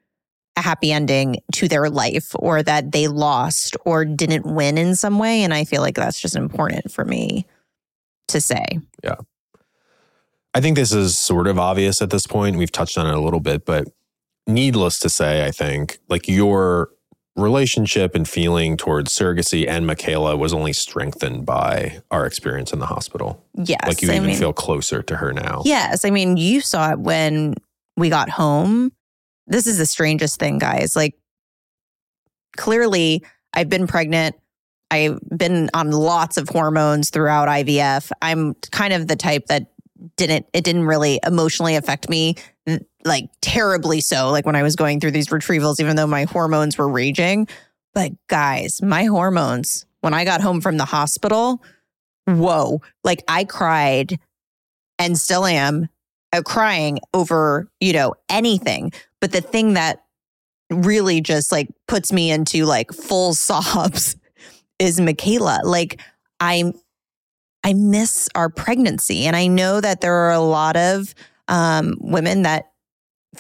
[0.56, 5.18] a happy ending to their life or that they lost or didn't win in some
[5.18, 5.42] way.
[5.44, 7.48] And I feel like that's just important for me
[8.30, 8.66] to say.
[9.04, 9.16] Yeah.
[10.54, 12.58] I think this is sort of obvious at this point.
[12.58, 13.88] We've touched on it a little bit, but
[14.48, 16.90] needless to say, I think like your
[17.36, 22.88] relationship and feeling towards surrogacy and Michaela was only strengthened by our experience in the
[22.88, 23.46] hospital.
[23.56, 23.80] Yes.
[23.88, 25.62] Like you I even mean- feel closer to her now.
[25.66, 26.04] Yes.
[26.04, 27.54] I mean, you saw it when
[27.96, 28.92] we got home.
[29.48, 30.96] This is the strangest thing, guys.
[30.96, 31.16] Like,
[32.58, 33.24] clearly,
[33.54, 34.36] I've been pregnant.
[34.92, 38.12] I've been on lots of hormones throughout IVF.
[38.22, 39.68] I'm kind of the type that
[40.18, 42.36] didn't, it didn't really emotionally affect me,
[43.06, 46.78] like terribly so, like when I was going through these retrievals, even though my hormones
[46.78, 47.48] were raging.
[47.94, 51.64] But guys, my hormones, when I got home from the hospital,
[52.26, 54.20] whoa, like I cried
[54.98, 55.88] and still am
[56.34, 58.92] uh, crying over, you know, anything.
[59.22, 60.04] But the thing that
[60.72, 64.16] really just like puts me into like full sobs
[64.80, 65.62] is Michaela.
[65.64, 66.02] Like
[66.40, 66.74] I
[67.64, 71.14] I miss our pregnancy and I know that there are a lot of
[71.48, 72.72] um women that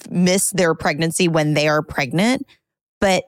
[0.10, 2.46] miss their pregnancy when they are pregnant,
[3.02, 3.24] but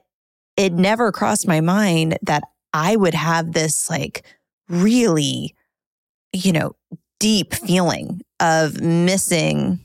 [0.56, 4.24] it never crossed my mind that I would have this like
[4.68, 5.54] really
[6.32, 6.76] you know
[7.18, 9.78] deep feeling of missing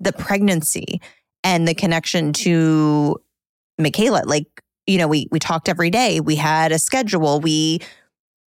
[0.00, 1.00] the pregnancy
[1.44, 3.16] and the connection to
[3.78, 4.22] Michaela.
[4.24, 4.46] Like,
[4.86, 6.20] you know, we we talked every day.
[6.20, 7.40] We had a schedule.
[7.40, 7.80] We,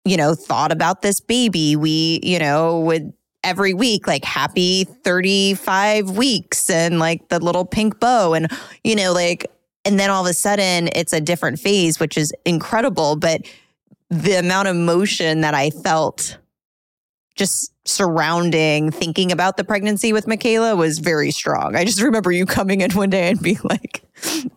[0.05, 1.77] you know, thought about this baby.
[1.77, 3.13] We, you know, would
[3.45, 8.51] every week like happy 35 weeks and like the little pink bow and
[8.83, 9.47] you know like
[9.85, 13.43] and then all of a sudden it's a different phase which is incredible but
[14.11, 16.39] the amount of emotion that I felt
[17.35, 21.77] just surrounding thinking about the pregnancy with Michaela was very strong.
[21.77, 24.03] I just remember you coming in one day and being like,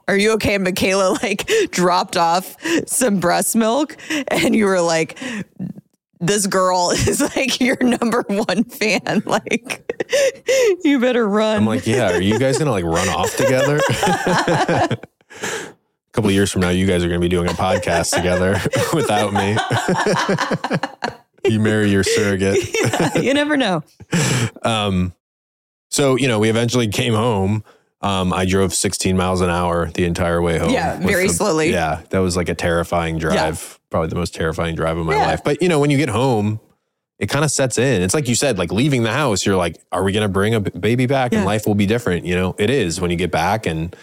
[0.07, 0.55] Are you okay?
[0.55, 2.55] And Michaela like dropped off
[2.87, 3.97] some breast milk
[4.29, 5.19] and you were like,
[6.19, 9.23] this girl is like your number one fan.
[9.29, 9.85] Like,
[10.83, 11.57] you better run.
[11.57, 13.79] I'm like, yeah, are you guys gonna like run off together?
[13.87, 14.97] a
[16.13, 18.59] couple of years from now, you guys are gonna be doing a podcast together
[18.93, 19.55] without me.
[21.51, 22.57] you marry your surrogate.
[23.23, 23.83] you never know.
[24.63, 25.13] Um,
[25.91, 27.63] so you know, we eventually came home.
[28.01, 30.69] Um, I drove 16 miles an hour the entire way home.
[30.71, 31.71] Yeah, very the- slowly.
[31.71, 33.35] Yeah, that was like a terrifying drive.
[33.35, 33.77] Yeah.
[33.89, 35.25] Probably the most terrifying drive of my Yeah.
[35.27, 35.43] life.
[35.43, 36.59] But you know, when you get home,
[37.17, 38.01] it kind of sets in.
[38.01, 40.55] It's like you said, like leaving the house, you're like, are we going to bring
[40.55, 42.25] a baby back and life will be different?
[42.25, 43.93] You know, it is when you get back and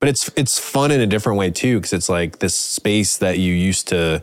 [0.00, 3.38] but it's it's fun in a different way too because it's like this space that
[3.38, 4.22] you used to,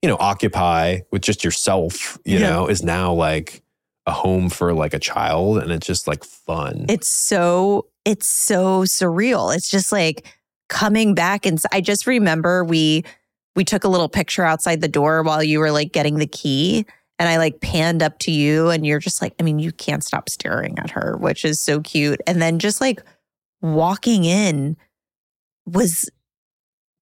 [0.00, 2.48] you know, occupy with just yourself, you Yeah.
[2.50, 3.62] know, is now like
[4.06, 6.86] a home for like a child and it's just like fun.
[6.88, 9.54] It's so it's so surreal.
[9.54, 10.26] It's just like
[10.68, 13.04] coming back and I just remember we
[13.54, 16.86] we took a little picture outside the door while you were like getting the key
[17.18, 20.02] and I like panned up to you and you're just like I mean you can't
[20.02, 22.20] stop staring at her, which is so cute.
[22.26, 23.02] And then just like
[23.60, 24.76] walking in
[25.66, 26.10] was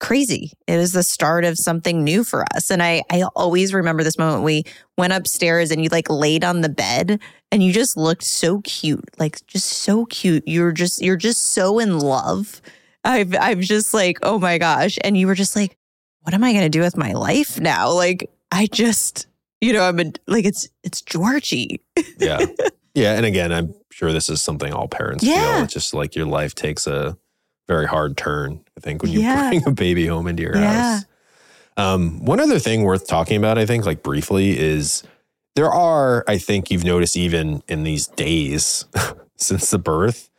[0.00, 0.52] crazy.
[0.66, 2.70] It was the start of something new for us.
[2.70, 4.64] And I I always remember this moment we
[4.98, 7.20] went upstairs and you like laid on the bed
[7.52, 9.04] and you just looked so cute.
[9.18, 10.42] Like just so cute.
[10.46, 12.60] You're just you're just so in love.
[13.04, 15.76] I've I'm just like, "Oh my gosh." And you were just like,
[16.22, 19.26] "What am I going to do with my life now?" Like I just
[19.62, 21.80] you know, I'm a, like it's it's Georgie.
[22.18, 22.44] yeah.
[22.92, 23.14] Yeah.
[23.14, 25.54] And again, I'm sure this is something all parents Yeah.
[25.56, 25.64] feel.
[25.64, 27.16] It's just like your life takes a
[27.70, 29.48] very hard turn, I think, when you Yeah.
[29.50, 30.72] bring a baby home into your Yeah.
[30.96, 31.04] house.
[31.76, 35.04] Um, one other thing worth talking about, I think, like briefly, is
[35.54, 38.86] there are, I think you've noticed even in these days
[39.36, 40.30] since the birth,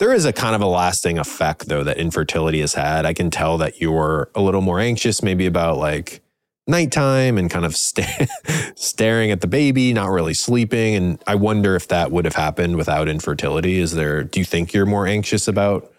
[0.00, 3.06] there is a kind of a lasting effect though that infertility has had.
[3.06, 6.20] I can tell that you're a little more anxious, maybe about like
[6.66, 8.26] nighttime and kind of sta-
[8.74, 10.96] staring at the baby, not really sleeping.
[10.96, 13.78] And I wonder if that would have happened without infertility.
[13.78, 15.92] Is there, do you think you're more anxious about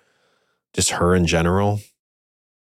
[0.75, 1.79] just her in general?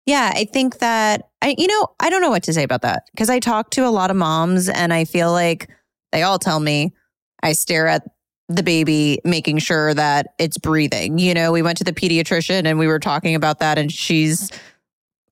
[0.07, 3.05] Yeah, I think that I you know, I don't know what to say about that
[3.13, 5.71] because I talk to a lot of moms and I feel like
[6.13, 6.95] they all tell me
[7.43, 8.05] I stare at
[8.49, 11.19] the baby making sure that it's breathing.
[11.19, 14.51] You know, we went to the pediatrician and we were talking about that and she's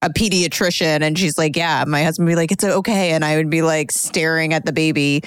[0.03, 3.37] a pediatrician and she's like, "Yeah, my husband would be like, "It's okay." And I
[3.37, 5.23] would be like staring at the baby.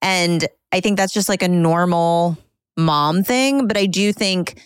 [0.00, 2.38] And I think that's just like a normal
[2.76, 4.60] mom thing, but I do think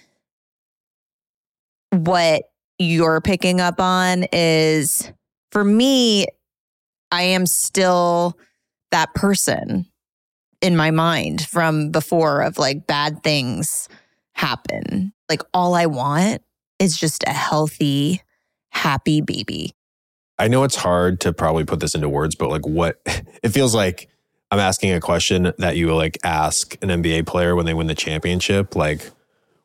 [1.91, 2.45] what
[2.78, 5.11] you're picking up on is
[5.51, 6.26] for me,
[7.11, 8.39] I am still
[8.91, 9.86] that person
[10.61, 13.89] in my mind from before of like bad things
[14.32, 15.12] happen.
[15.28, 16.43] Like all I want
[16.78, 18.22] is just a healthy,
[18.70, 19.72] happy baby.
[20.39, 23.01] I know it's hard to probably put this into words, but like what
[23.43, 24.09] it feels like
[24.51, 27.95] I'm asking a question that you like ask an NBA player when they win the
[27.95, 29.11] championship, like,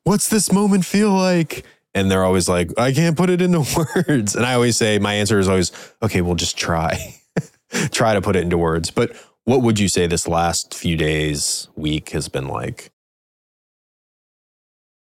[0.03, 1.65] what's this moment feel like?
[1.95, 3.59] And they're always like, I can't put it into
[4.07, 4.35] words.
[4.35, 5.71] And I always say, my answer is always,
[6.01, 7.15] okay, we'll just try.
[7.91, 8.91] try to put it into words.
[8.91, 9.15] But
[9.45, 12.91] what would you say this last few days, week has been like?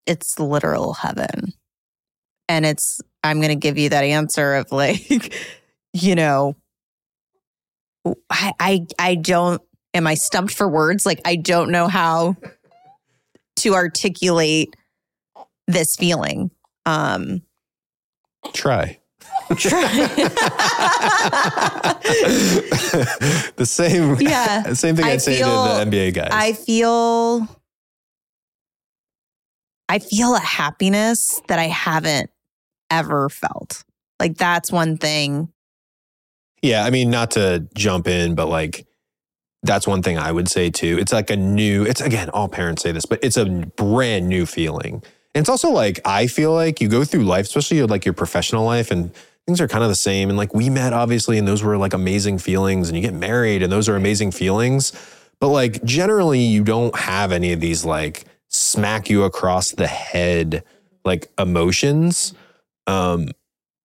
[0.07, 1.53] It's literal heaven.
[2.49, 5.35] And it's, I'm going to give you that answer of like,
[5.93, 6.57] you know,
[8.31, 9.63] I, I, I don't,
[9.95, 11.05] am I stumped for words?
[11.07, 12.37] Like, I don't know how
[13.57, 14.75] to articulate
[15.67, 16.51] this feeling.
[16.87, 17.43] Um,
[18.55, 18.99] Try.
[19.57, 19.89] try.
[23.57, 24.73] the same, Yeah.
[24.75, 26.29] same thing I I'd say to the NBA guys.
[26.33, 27.47] I feel
[29.89, 32.31] I feel a happiness that I haven't
[32.91, 33.83] ever felt.
[34.21, 35.53] Like that's one thing.
[36.63, 38.87] Yeah, I mean, not to jump in, but like
[39.63, 40.97] that's one thing I would say too.
[40.99, 44.47] It's like a new, it's again, all parents say this, but it's a brand new
[44.47, 45.03] feeling.
[45.35, 48.65] And it's also like, I feel like you go through life, especially like your professional
[48.65, 49.13] life, and
[49.47, 50.29] things are kind of the same.
[50.29, 53.63] And like we met, obviously, and those were like amazing feelings, and you get married,
[53.63, 54.93] and those are amazing feelings.
[55.41, 60.65] But like generally, you don't have any of these like smack you across the head
[61.05, 62.35] like emotions.
[62.87, 63.29] Um,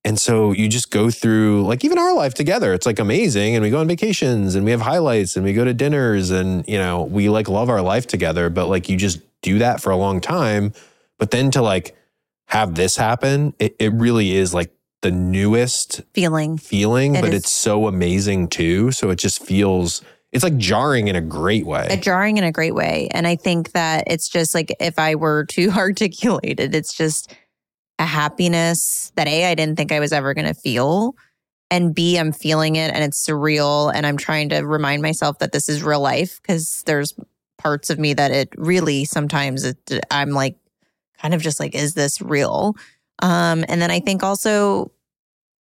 [0.04, 2.74] and so you just go through like even our life together.
[2.74, 3.56] It's like amazing.
[3.56, 6.68] And we go on vacations and we have highlights and we go to dinners and,
[6.68, 8.50] you know, we like love our life together.
[8.50, 10.74] But like you just do that for a long time.
[11.20, 11.96] But then to like
[12.48, 14.72] have this happen, it, it really is like
[15.02, 16.58] the newest Feeling.
[16.58, 17.42] feeling, It but is.
[17.42, 18.92] it's so amazing too.
[18.92, 20.02] So it just feels,
[20.32, 21.88] it's like jarring in a great way.
[21.90, 23.08] A jarring in a great way.
[23.12, 27.34] And I think that it's just like if I were to articulate it, it's just
[28.00, 31.16] a happiness that A, I didn't think I was ever gonna feel.
[31.72, 33.92] and B, I'm feeling it and it's surreal.
[33.94, 37.14] And I'm trying to remind myself that this is real life because there's
[37.58, 39.78] parts of me that it really sometimes it,
[40.12, 40.58] I'm like,
[41.22, 42.76] kind of just like, is this real?
[43.20, 44.92] Um, and then I think also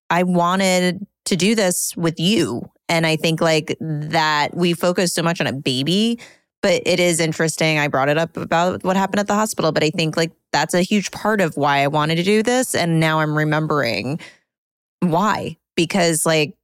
[0.09, 2.69] I wanted to do this with you.
[2.87, 6.19] And I think like that we focus so much on a baby,
[6.61, 7.79] but it is interesting.
[7.79, 10.73] I brought it up about what happened at the hospital, but I think like that's
[10.73, 12.75] a huge part of why I wanted to do this.
[12.75, 14.19] And now I'm remembering
[14.99, 16.55] why, because like,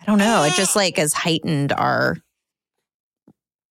[0.00, 2.16] I don't know, it just like has heightened our,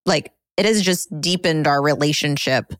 [0.05, 2.73] like, it has just deepened our relationship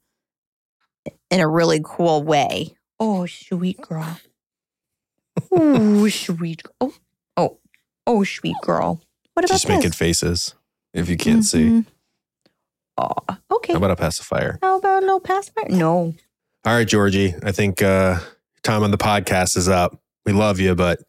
[1.35, 2.73] in a really cool way.
[2.97, 4.17] Oh, sweet girl.
[5.51, 6.63] oh, sweet.
[6.79, 6.93] Oh,
[7.35, 7.59] oh,
[8.07, 9.01] oh, sweet girl.
[9.33, 10.55] What about Just making faces
[10.93, 11.65] if you can't see.
[11.65, 11.85] Mhm.
[12.97, 13.11] Oh,
[13.51, 13.73] okay.
[13.73, 14.59] How about a pacifier?
[14.61, 15.67] How about a little pacifier?
[15.67, 16.13] No.
[16.63, 17.35] All right, Georgie.
[17.43, 18.19] I think uh,
[18.63, 19.99] time on the podcast is up.
[20.25, 20.99] We love you, but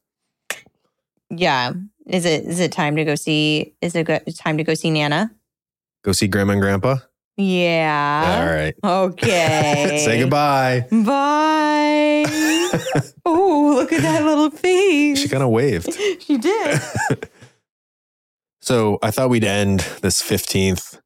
[1.31, 1.73] Yeah.
[2.05, 3.75] Is it is it time to go see?
[3.81, 5.31] Is it go, time to go see Nana?
[6.05, 6.97] go see Grandma and Grandpa.
[7.37, 8.39] Yeah.
[8.41, 8.75] All right.
[8.83, 10.01] Okay.
[10.05, 10.87] Say goodbye.
[10.91, 12.25] Bye.
[13.27, 15.19] oh, look at that little face.
[15.19, 15.93] She kind of waved.
[16.21, 16.81] she did.
[18.61, 20.99] So I thought we'd end this 15th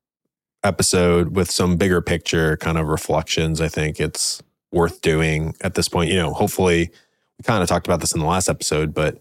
[0.62, 3.60] episode with some bigger picture kind of reflections.
[3.60, 4.42] I think it's
[4.72, 6.10] worth doing at this point.
[6.10, 6.90] You know, hopefully,
[7.38, 9.18] we kind of talked about this in the last episode, but,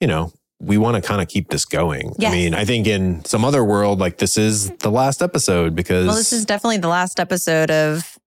[0.00, 2.14] you know, we want to kind of keep this going.
[2.18, 2.32] Yes.
[2.32, 6.06] I mean, I think in some other world, like this is the last episode because.
[6.06, 8.18] Well, this is definitely the last episode of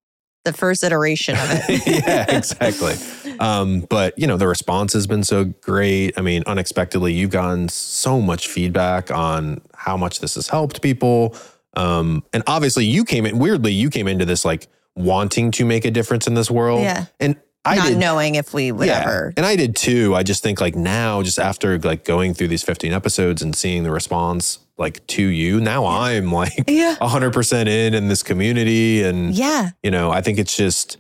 [0.46, 1.88] the first iteration of it.
[2.06, 2.96] yeah, exactly.
[3.40, 6.18] Um, but you know, the response has been so great.
[6.18, 11.36] I mean, unexpectedly, you've gotten so much feedback on how much this has helped people.
[11.76, 13.72] Um, and obviously, you came in weirdly.
[13.72, 16.82] You came into this like wanting to make a difference in this world.
[16.82, 17.06] Yeah.
[17.20, 17.98] and I Not did.
[17.98, 19.34] knowing if we would ever.
[19.36, 20.16] And I did too.
[20.16, 23.84] I just think like now, just after like going through these 15 episodes and seeing
[23.84, 26.96] the response like to you, now I'm like Yeah.
[27.02, 29.04] 100% in in this community.
[29.04, 29.72] And, Yeah.
[29.84, 30.98] you know, I think it's just,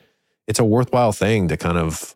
[0.48, 2.14] it's a worthwhile thing to kind of,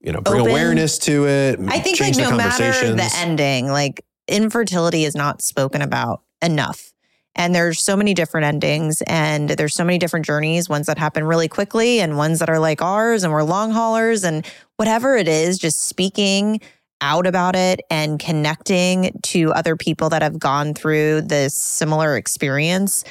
[0.00, 0.50] you know, bring Open.
[0.52, 1.58] awareness to it.
[1.68, 6.92] I think like no matter the ending, like infertility is not spoken about enough.
[7.36, 11.24] And there's so many different endings and there's so many different journeys, ones that happen
[11.24, 14.46] really quickly and ones that are like ours and we're long haulers and
[14.76, 16.60] whatever it is, just speaking
[17.00, 23.04] out about it and connecting to other people that have gone through this similar experience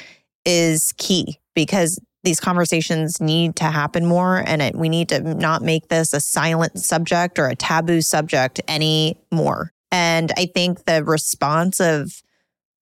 [0.44, 5.62] is key because these conversations need to happen more and it, we need to not
[5.62, 9.72] make this a silent subject or a taboo subject anymore.
[9.92, 12.23] And I think the response of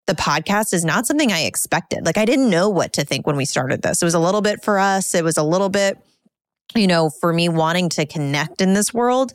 [0.07, 2.05] the podcast is not something I expected.
[2.05, 4.03] Like I didn't know what to think when we started this.
[4.03, 5.99] It was a little bit for us, it was a little bit
[6.75, 9.33] you know, for me wanting to connect in this world.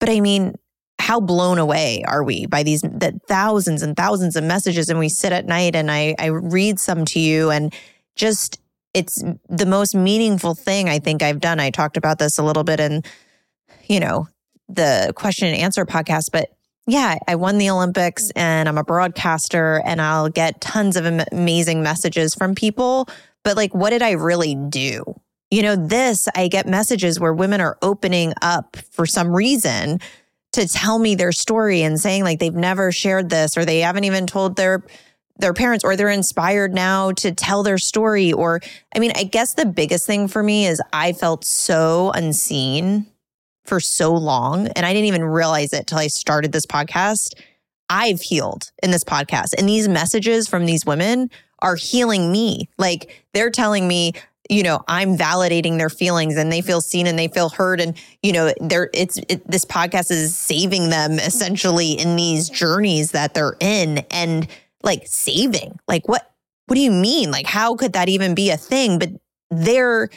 [0.00, 0.54] But I mean,
[0.98, 5.08] how blown away are we by these the thousands and thousands of messages and we
[5.08, 7.74] sit at night and I I read some to you and
[8.14, 8.60] just
[8.94, 11.58] it's the most meaningful thing I think I've done.
[11.58, 13.02] I talked about this a little bit in
[13.88, 14.28] you know,
[14.68, 16.50] the question and answer podcast, but
[16.86, 18.32] yeah, I won the Olympics mm.
[18.36, 23.08] and I'm a broadcaster and I'll get tons of amazing messages from people,
[23.44, 25.04] but like what did I really do?
[25.50, 30.00] You know, this I get messages where women are opening up for some reason
[30.52, 34.04] to tell me their story and saying like they've never shared this or they haven't
[34.04, 34.82] even told their
[35.36, 38.60] their parents or they're inspired now to tell their story or
[38.94, 43.06] I mean I guess the biggest thing for me is I felt so unseen
[43.64, 47.34] for so long and I didn't even realize it till I started this podcast.
[47.88, 51.30] I've healed in this podcast and these messages from these women
[51.60, 52.68] are healing me.
[52.78, 54.12] Like they're telling me
[54.50, 57.96] you know i'm validating their feelings and they feel seen and they feel heard and
[58.22, 63.34] you know they're it's it, this podcast is saving them essentially in these journeys that
[63.34, 64.48] they're in and
[64.82, 66.32] like saving like what
[66.66, 69.10] what do you mean like how could that even be a thing but
[69.50, 70.08] they're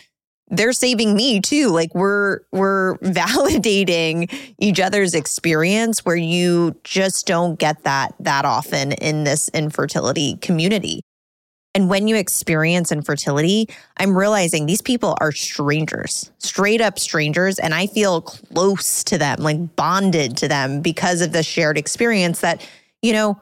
[0.50, 7.58] they're saving me too like we're we're validating each other's experience where you just don't
[7.58, 11.02] get that that often in this infertility community
[11.76, 13.68] and when you experience infertility,
[13.98, 17.60] I'm realizing these people are strangers, straight up strangers.
[17.60, 22.40] And I feel close to them, like bonded to them because of the shared experience
[22.40, 22.66] that,
[23.02, 23.42] you know,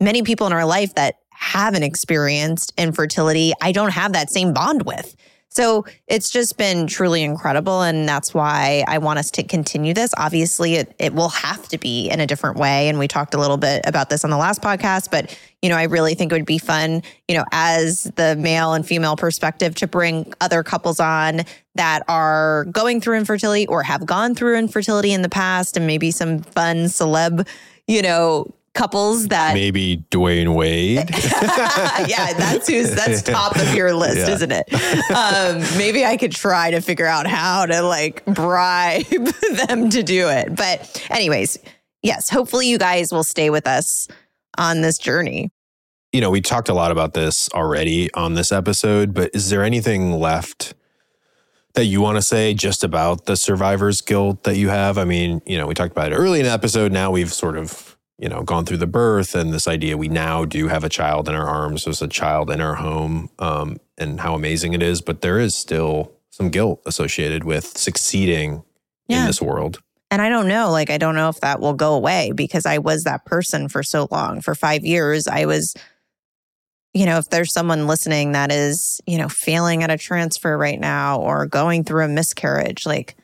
[0.00, 4.86] many people in our life that haven't experienced infertility, I don't have that same bond
[4.86, 5.14] with.
[5.52, 7.82] So it's just been truly incredible.
[7.82, 10.12] And that's why I want us to continue this.
[10.16, 12.88] Obviously, it, it will have to be in a different way.
[12.88, 15.76] And we talked a little bit about this on the last podcast, but you know,
[15.76, 19.74] I really think it would be fun, you know, as the male and female perspective
[19.76, 21.42] to bring other couples on
[21.74, 26.12] that are going through infertility or have gone through infertility in the past and maybe
[26.12, 27.46] some fun celeb,
[27.86, 30.98] you know, couples that maybe Dwyane Wade.
[32.08, 34.30] yeah, that's who's that's top of your list, yeah.
[34.30, 34.72] isn't it?
[35.10, 39.04] Um, maybe I could try to figure out how to like bribe
[39.66, 40.54] them to do it.
[40.54, 41.58] But anyways,
[42.02, 44.08] yes, hopefully you guys will stay with us
[44.56, 45.50] on this journey.
[46.12, 49.62] You know, we talked a lot about this already on this episode, but is there
[49.62, 50.74] anything left
[51.74, 54.98] that you want to say just about the survivor's guilt that you have?
[54.98, 56.90] I mean, you know, we talked about it early in the episode.
[56.90, 57.89] Now we've sort of
[58.20, 61.28] you know, gone through the birth and this idea we now do have a child
[61.28, 65.00] in our arms, there's a child in our home, um, and how amazing it is.
[65.00, 68.62] But there is still some guilt associated with succeeding
[69.08, 69.20] yeah.
[69.20, 69.80] in this world.
[70.10, 72.78] And I don't know, like, I don't know if that will go away because I
[72.78, 74.42] was that person for so long.
[74.42, 75.74] For five years, I was,
[76.92, 80.80] you know, if there's someone listening that is, you know, failing at a transfer right
[80.80, 83.16] now or going through a miscarriage, like,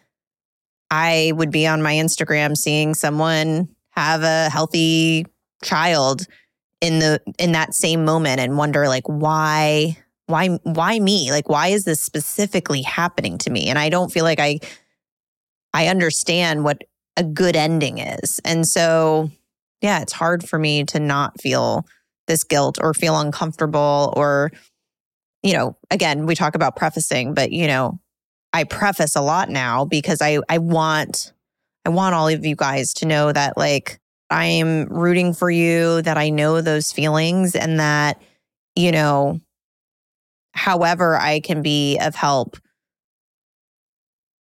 [0.90, 5.26] I would be on my Instagram seeing someone have a healthy
[5.62, 6.26] child
[6.80, 9.96] in the in that same moment and wonder like why
[10.26, 11.30] why why me?
[11.30, 13.68] Like why is this specifically happening to me?
[13.68, 14.58] And i don't feel like i
[15.72, 16.84] i understand what
[17.16, 18.40] a good ending is.
[18.44, 19.30] And so
[19.82, 21.86] yeah it's hard for me to not feel
[22.26, 24.50] this guilt or feel uncomfortable or
[25.42, 28.00] you know again we talk about prefacing but you know
[28.52, 31.32] i preface a lot now because i i want
[31.86, 36.18] I want all of you guys to know that, like, I'm rooting for you, that
[36.18, 38.20] I know those feelings, and that,
[38.74, 39.40] you know,
[40.52, 42.56] however I can be of help,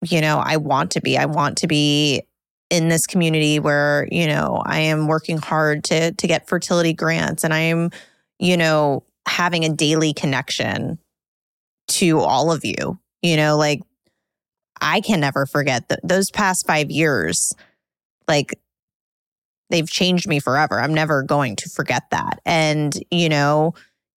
[0.09, 1.19] you know, I want to be.
[1.19, 2.23] I want to be
[2.71, 7.43] in this community where, you know, I am working hard to to get fertility grants
[7.43, 7.91] and I am,
[8.39, 10.97] you know, having a daily connection
[11.89, 12.99] to all of you.
[13.21, 13.81] You know, like
[14.81, 17.53] I can never forget that those past five years,
[18.27, 18.59] like
[19.69, 20.79] they've changed me forever.
[20.79, 22.39] I'm never going to forget that.
[22.45, 23.73] And, you know,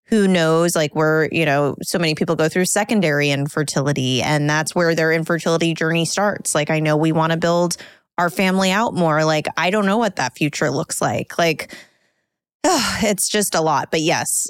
[0.06, 4.74] who knows, like we're, you know, so many people go through secondary infertility and that's
[4.74, 6.54] where their infertility journey starts.
[6.54, 7.76] Like, I know we want to build
[8.18, 9.24] our family out more.
[9.24, 11.38] Like, I don't know what that future looks like.
[11.38, 11.74] Like,
[12.64, 13.90] it's just a lot.
[13.90, 14.48] But yes,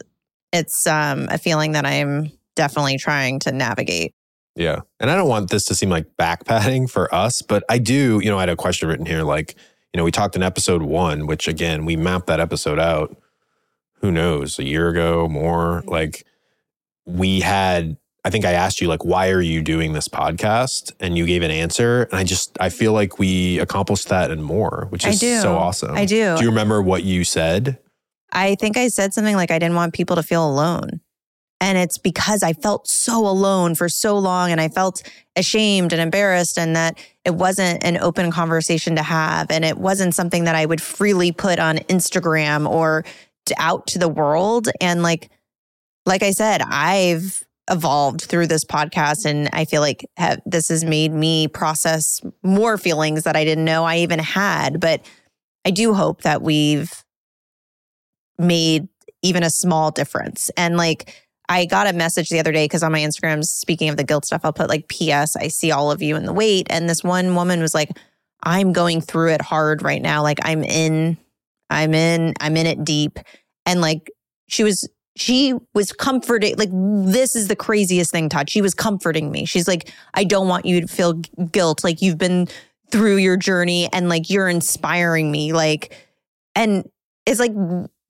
[0.53, 4.15] it's um, a feeling that I'm definitely trying to navigate.
[4.57, 4.81] Yeah.
[4.99, 8.31] And I don't want this to seem like backpatting for us, but I do, you
[8.31, 9.55] know, I had a question written here like,
[9.93, 13.17] you know, we talked in episode one, which again, we mapped that episode out,
[14.01, 15.83] who knows, a year ago, more.
[15.87, 16.27] Like,
[17.07, 20.93] we had, I think I asked you, like, why are you doing this podcast?
[21.01, 22.03] And you gave an answer.
[22.05, 25.95] And I just, I feel like we accomplished that and more, which is so awesome.
[25.95, 26.37] I do.
[26.37, 27.79] Do you remember what you said?
[28.33, 31.01] I think I said something like, I didn't want people to feel alone.
[31.61, 35.03] And it's because I felt so alone for so long and I felt
[35.37, 39.51] ashamed and embarrassed, and that it wasn't an open conversation to have.
[39.51, 43.05] And it wasn't something that I would freely put on Instagram or
[43.59, 44.69] out to the world.
[44.81, 45.31] And like,
[46.05, 50.85] like I said, I've evolved through this podcast and I feel like have, this has
[50.85, 54.79] made me process more feelings that I didn't know I even had.
[54.79, 55.05] But
[55.65, 57.05] I do hope that we've
[58.39, 58.89] made
[59.23, 60.51] even a small difference.
[60.57, 61.13] And like,
[61.49, 64.25] I got a message the other day because on my Instagram, speaking of the guilt
[64.25, 65.37] stuff, I'll put like, P.S.
[65.37, 66.67] I see all of you in the wait.
[66.71, 67.91] And this one woman was like,
[68.43, 70.23] I'm going through it hard right now.
[70.23, 71.17] Like, I'm in,
[71.71, 73.19] I'm in, I'm in it deep.
[73.65, 74.11] And like,
[74.49, 76.57] she was, she was comforting.
[76.57, 78.51] Like, this is the craziest thing, Todd.
[78.51, 79.45] She was comforting me.
[79.45, 81.15] She's like, I don't want you to feel
[81.53, 81.85] guilt.
[81.85, 82.49] Like, you've been
[82.91, 85.53] through your journey and like, you're inspiring me.
[85.53, 85.97] Like,
[86.55, 86.89] and
[87.25, 87.53] it's like,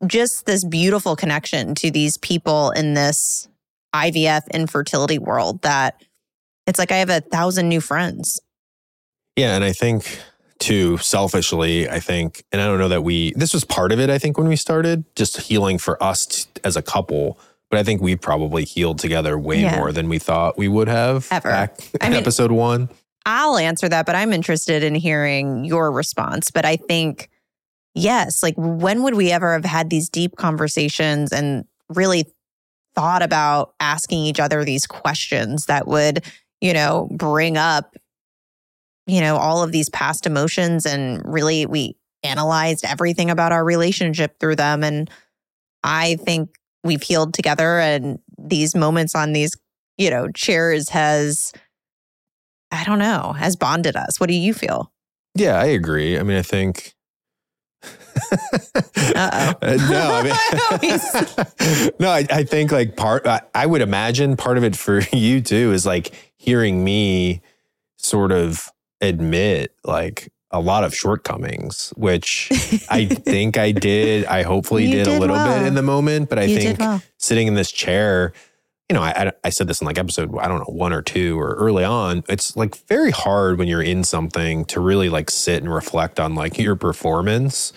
[0.06, 3.48] just this beautiful connection to these people in this
[3.94, 6.02] IVF infertility world that
[6.66, 8.40] it's like I have a thousand new friends.
[9.36, 9.54] Yeah.
[9.54, 10.18] And I think
[10.58, 14.10] too, selfishly, I think, and I don't know that we, this was part of it,
[14.10, 17.38] I think, when we started, just healing for us t- as a couple.
[17.70, 19.76] But I think we probably healed together way yeah.
[19.76, 21.48] more than we thought we would have ever.
[21.48, 22.88] Back I mean, episode one.
[23.26, 26.50] I'll answer that, but I'm interested in hearing your response.
[26.50, 27.28] But I think
[27.96, 32.26] yes, like when would we ever have had these deep conversations and really
[32.94, 36.24] thought about asking each other these questions that would,
[36.60, 37.96] you know, bring up,
[39.06, 44.38] you know, all of these past emotions and really we analyzed everything about our relationship
[44.38, 44.82] through them.
[44.82, 45.10] And
[45.82, 46.50] I think
[46.84, 49.56] we've healed together and these moments on these
[49.98, 51.52] you know, chairs has,
[52.70, 54.20] I don't know, has bonded us.
[54.20, 54.92] What do you feel?
[55.34, 56.18] Yeah, I agree.
[56.18, 56.94] I mean, I think.
[57.86, 59.54] Uh-oh.
[59.62, 64.58] Uh, no, I mean, no, I, I think like part, I, I would imagine part
[64.58, 67.40] of it for you too is like hearing me
[67.96, 68.68] sort of
[69.00, 72.48] admit like a lot of shortcomings, which
[72.90, 74.24] I think I did.
[74.26, 75.58] I hopefully You did, a little well.
[75.58, 77.02] bit in the moment, but I You think well.
[77.18, 78.32] sitting in this chair,
[78.88, 81.40] you know, I, I, said this in like episode, I don't know, one or two
[81.40, 82.22] or early on.
[82.28, 86.36] It's like very hard when you're in something to really like sit and reflect on
[86.36, 87.72] like your performance.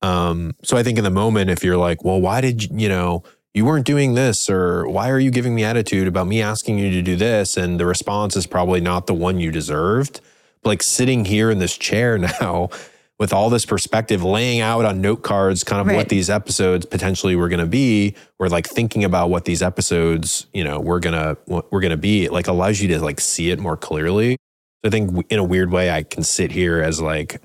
[0.00, 2.88] Um, so I think in the moment, if you're like, well, why did you, you
[2.88, 3.22] know,
[3.52, 6.90] you weren't doing this or why are you giving me attitude about me asking you
[6.90, 7.56] to do this?
[7.56, 10.20] And the response is probably not the one you deserved.
[10.62, 12.70] But like sitting here in this chair now
[13.18, 17.34] with all this perspective, laying out on note cards kind of what these episodes potentially
[17.34, 21.36] were going to be, or like thinking about what these episodes, you know, we're gonna
[21.46, 22.24] we're gonna be.
[22.24, 24.32] It like allows you to like see it more clearly.
[24.32, 27.40] So I think in a weird way, I can sit here as like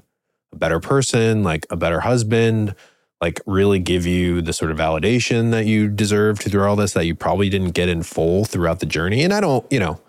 [0.51, 2.75] a better person, like a better husband,
[3.21, 7.05] like really give you the sort of validation that you deserved through all this that
[7.05, 9.23] you probably didn't get in full throughout the journey.
[9.23, 10.01] And I don't, you know,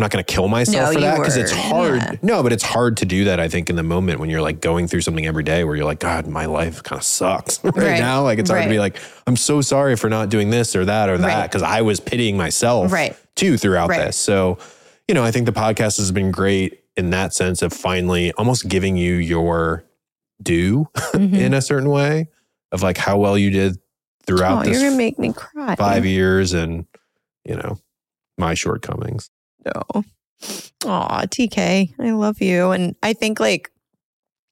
[0.00, 1.96] I'm not going to kill myself No, for that because it's hard.
[2.00, 2.12] Yeah.
[2.22, 3.38] No, but it's hard to do that.
[3.38, 5.84] I think in the moment when you're like going through something every day where you're
[5.84, 7.98] like, God, my life kind of sucks right, Right.
[8.00, 8.22] now.
[8.22, 8.96] Like it's hard to be like,
[9.26, 11.42] I'm so sorry for not doing this or that or that Right.
[11.42, 13.14] because I was pitying myself Right.
[13.36, 14.06] too throughout Right.
[14.06, 14.16] this.
[14.16, 14.56] So,
[15.06, 18.68] you know, I think the podcast has been great in that sense of finally almost
[18.68, 19.84] giving you your
[20.42, 21.34] due Mhm.
[21.38, 22.28] in a certain way
[22.72, 23.76] of like how well you did
[24.26, 25.74] throughout Oh, you're gonna make me cry.
[25.76, 26.86] five years and,
[27.44, 27.78] you know,
[28.38, 29.28] my shortcomings.
[29.64, 30.04] No.
[30.86, 32.70] Aw, TK, I love you.
[32.70, 33.70] And I think like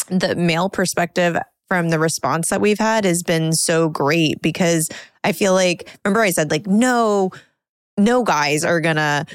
[0.09, 1.37] the male perspective
[1.69, 4.89] from the response that we've had has been so great because
[5.25, 7.31] I feel like, remember I said like, no,
[7.99, 9.27] no guys are gonna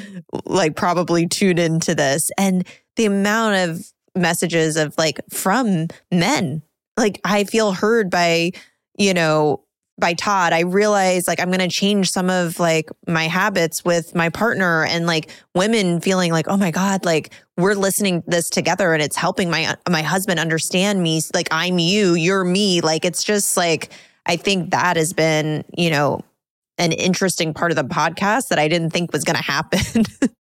[0.46, 2.32] like probably tune into this.
[2.38, 6.62] And the amount of messages of like from men,
[6.98, 8.52] like I feel heard by,
[8.98, 9.64] you know,
[10.04, 14.14] by Todd, I realized like I'm going to change some of like my habits with
[14.14, 18.50] my partner and like women feeling like, oh my God, like we're listening to this
[18.50, 21.22] together and it's helping my my husband understand me.
[21.34, 22.82] Like I'm you, you're me.
[22.82, 23.94] Like it's just like
[24.26, 26.20] I think that has been, you know,
[26.78, 30.04] an interesting part of the podcast that I didn't think was going to happen.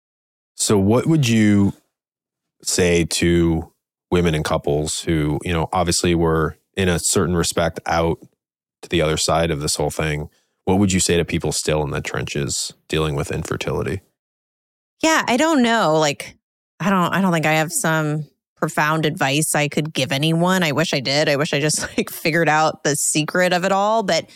[0.60, 1.72] So, what would you
[2.62, 3.72] say to
[4.10, 8.18] women and couples who, you know, obviously were in a certain respect out
[8.82, 10.28] to the other side of this whole thing?
[10.64, 14.02] What would you say to people still in the trenches dealing with infertility?
[15.02, 15.98] yeah, I don't know.
[15.98, 16.36] Like
[16.78, 18.26] I don't I don't think I have some
[18.56, 20.62] profound advice I could give anyone.
[20.62, 21.28] I wish I did.
[21.28, 24.28] I wish I just like figured out the secret of it all, but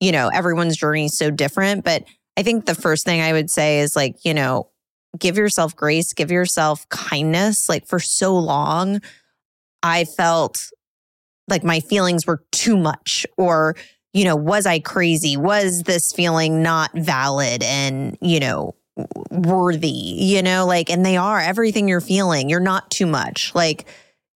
[0.00, 2.04] you know, everyone's journey is so different, but
[2.36, 4.68] I think the first thing I would say is like, you know,
[5.18, 7.68] give yourself grace, give yourself kindness.
[7.68, 9.00] Like for so long
[9.82, 10.70] I felt
[11.48, 13.76] like my feelings were too much or
[14.16, 15.36] you know, was I crazy?
[15.36, 18.74] Was this feeling not valid and, you know,
[19.30, 22.48] worthy, you know, like, and they are everything you're feeling.
[22.48, 23.54] You're not too much.
[23.54, 23.86] Like,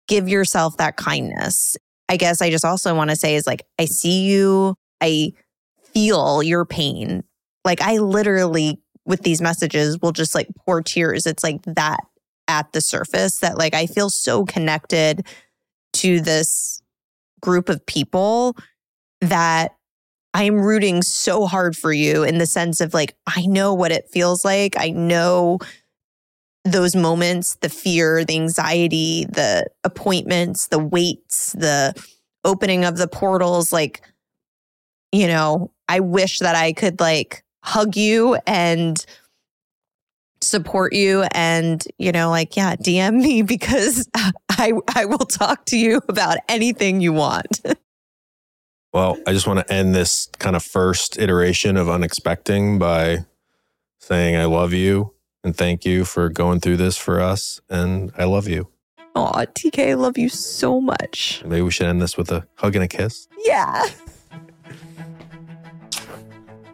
[0.07, 1.79] give yourself that kindness.
[2.11, 5.33] I guess I just also want to say is like, I see you, I
[5.95, 7.25] feel your pain.
[7.65, 11.25] Like, I literally, with these messages, will just like pour tears.
[11.25, 12.01] It's like that
[12.49, 15.27] at the surface that, like, I feel so connected
[15.95, 16.80] to this
[17.41, 18.57] group of people
[19.21, 19.77] that
[20.33, 24.09] I'm rooting so hard for you in the sense of like, I know what it
[24.09, 24.77] feels like.
[24.79, 25.59] I know
[26.65, 31.95] those moments, the fear, the anxiety, the appointments, the waits, the
[32.45, 33.73] opening of the portals.
[33.73, 34.03] Like,
[35.11, 39.05] you know, I wish that I could like hug you and
[40.43, 45.77] support you and you know like yeah dm me because i i will talk to
[45.77, 47.61] you about anything you want
[48.93, 53.19] Well, I just want to end this kind of first iteration of Unexpecting by
[54.01, 55.15] saying I love you
[55.45, 57.61] and thank you for going through this for us.
[57.71, 58.67] And I love you.
[59.15, 61.41] Oh, TK, I love you so much.
[61.45, 63.29] Maybe we should end this with a hug and a kiss.
[63.45, 63.87] Yeah.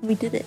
[0.02, 0.46] We did it.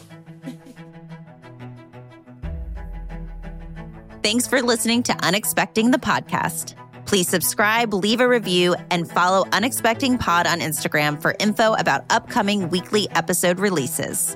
[4.21, 6.75] Thanks for listening to Unexpecting the podcast.
[7.05, 12.67] Please subscribe, leave a review, and follow Unexpecting Pod on Instagram for info about upcoming
[12.67, 14.35] weekly episode releases.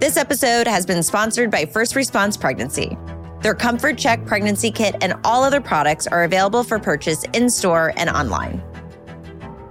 [0.00, 2.98] This episode has been sponsored by First Response Pregnancy.
[3.40, 7.92] Their Comfort Check pregnancy kit and all other products are available for purchase in store
[7.96, 8.60] and online.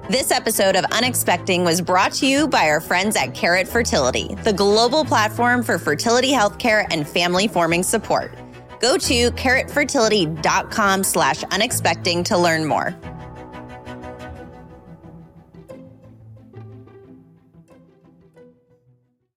[0.09, 4.53] This episode of Unexpecting was brought to you by our friends at Carrot Fertility, the
[4.53, 8.33] global platform for fertility healthcare and family forming support.
[8.79, 12.95] Go to carrotfertility.com slash unexpecting to learn more.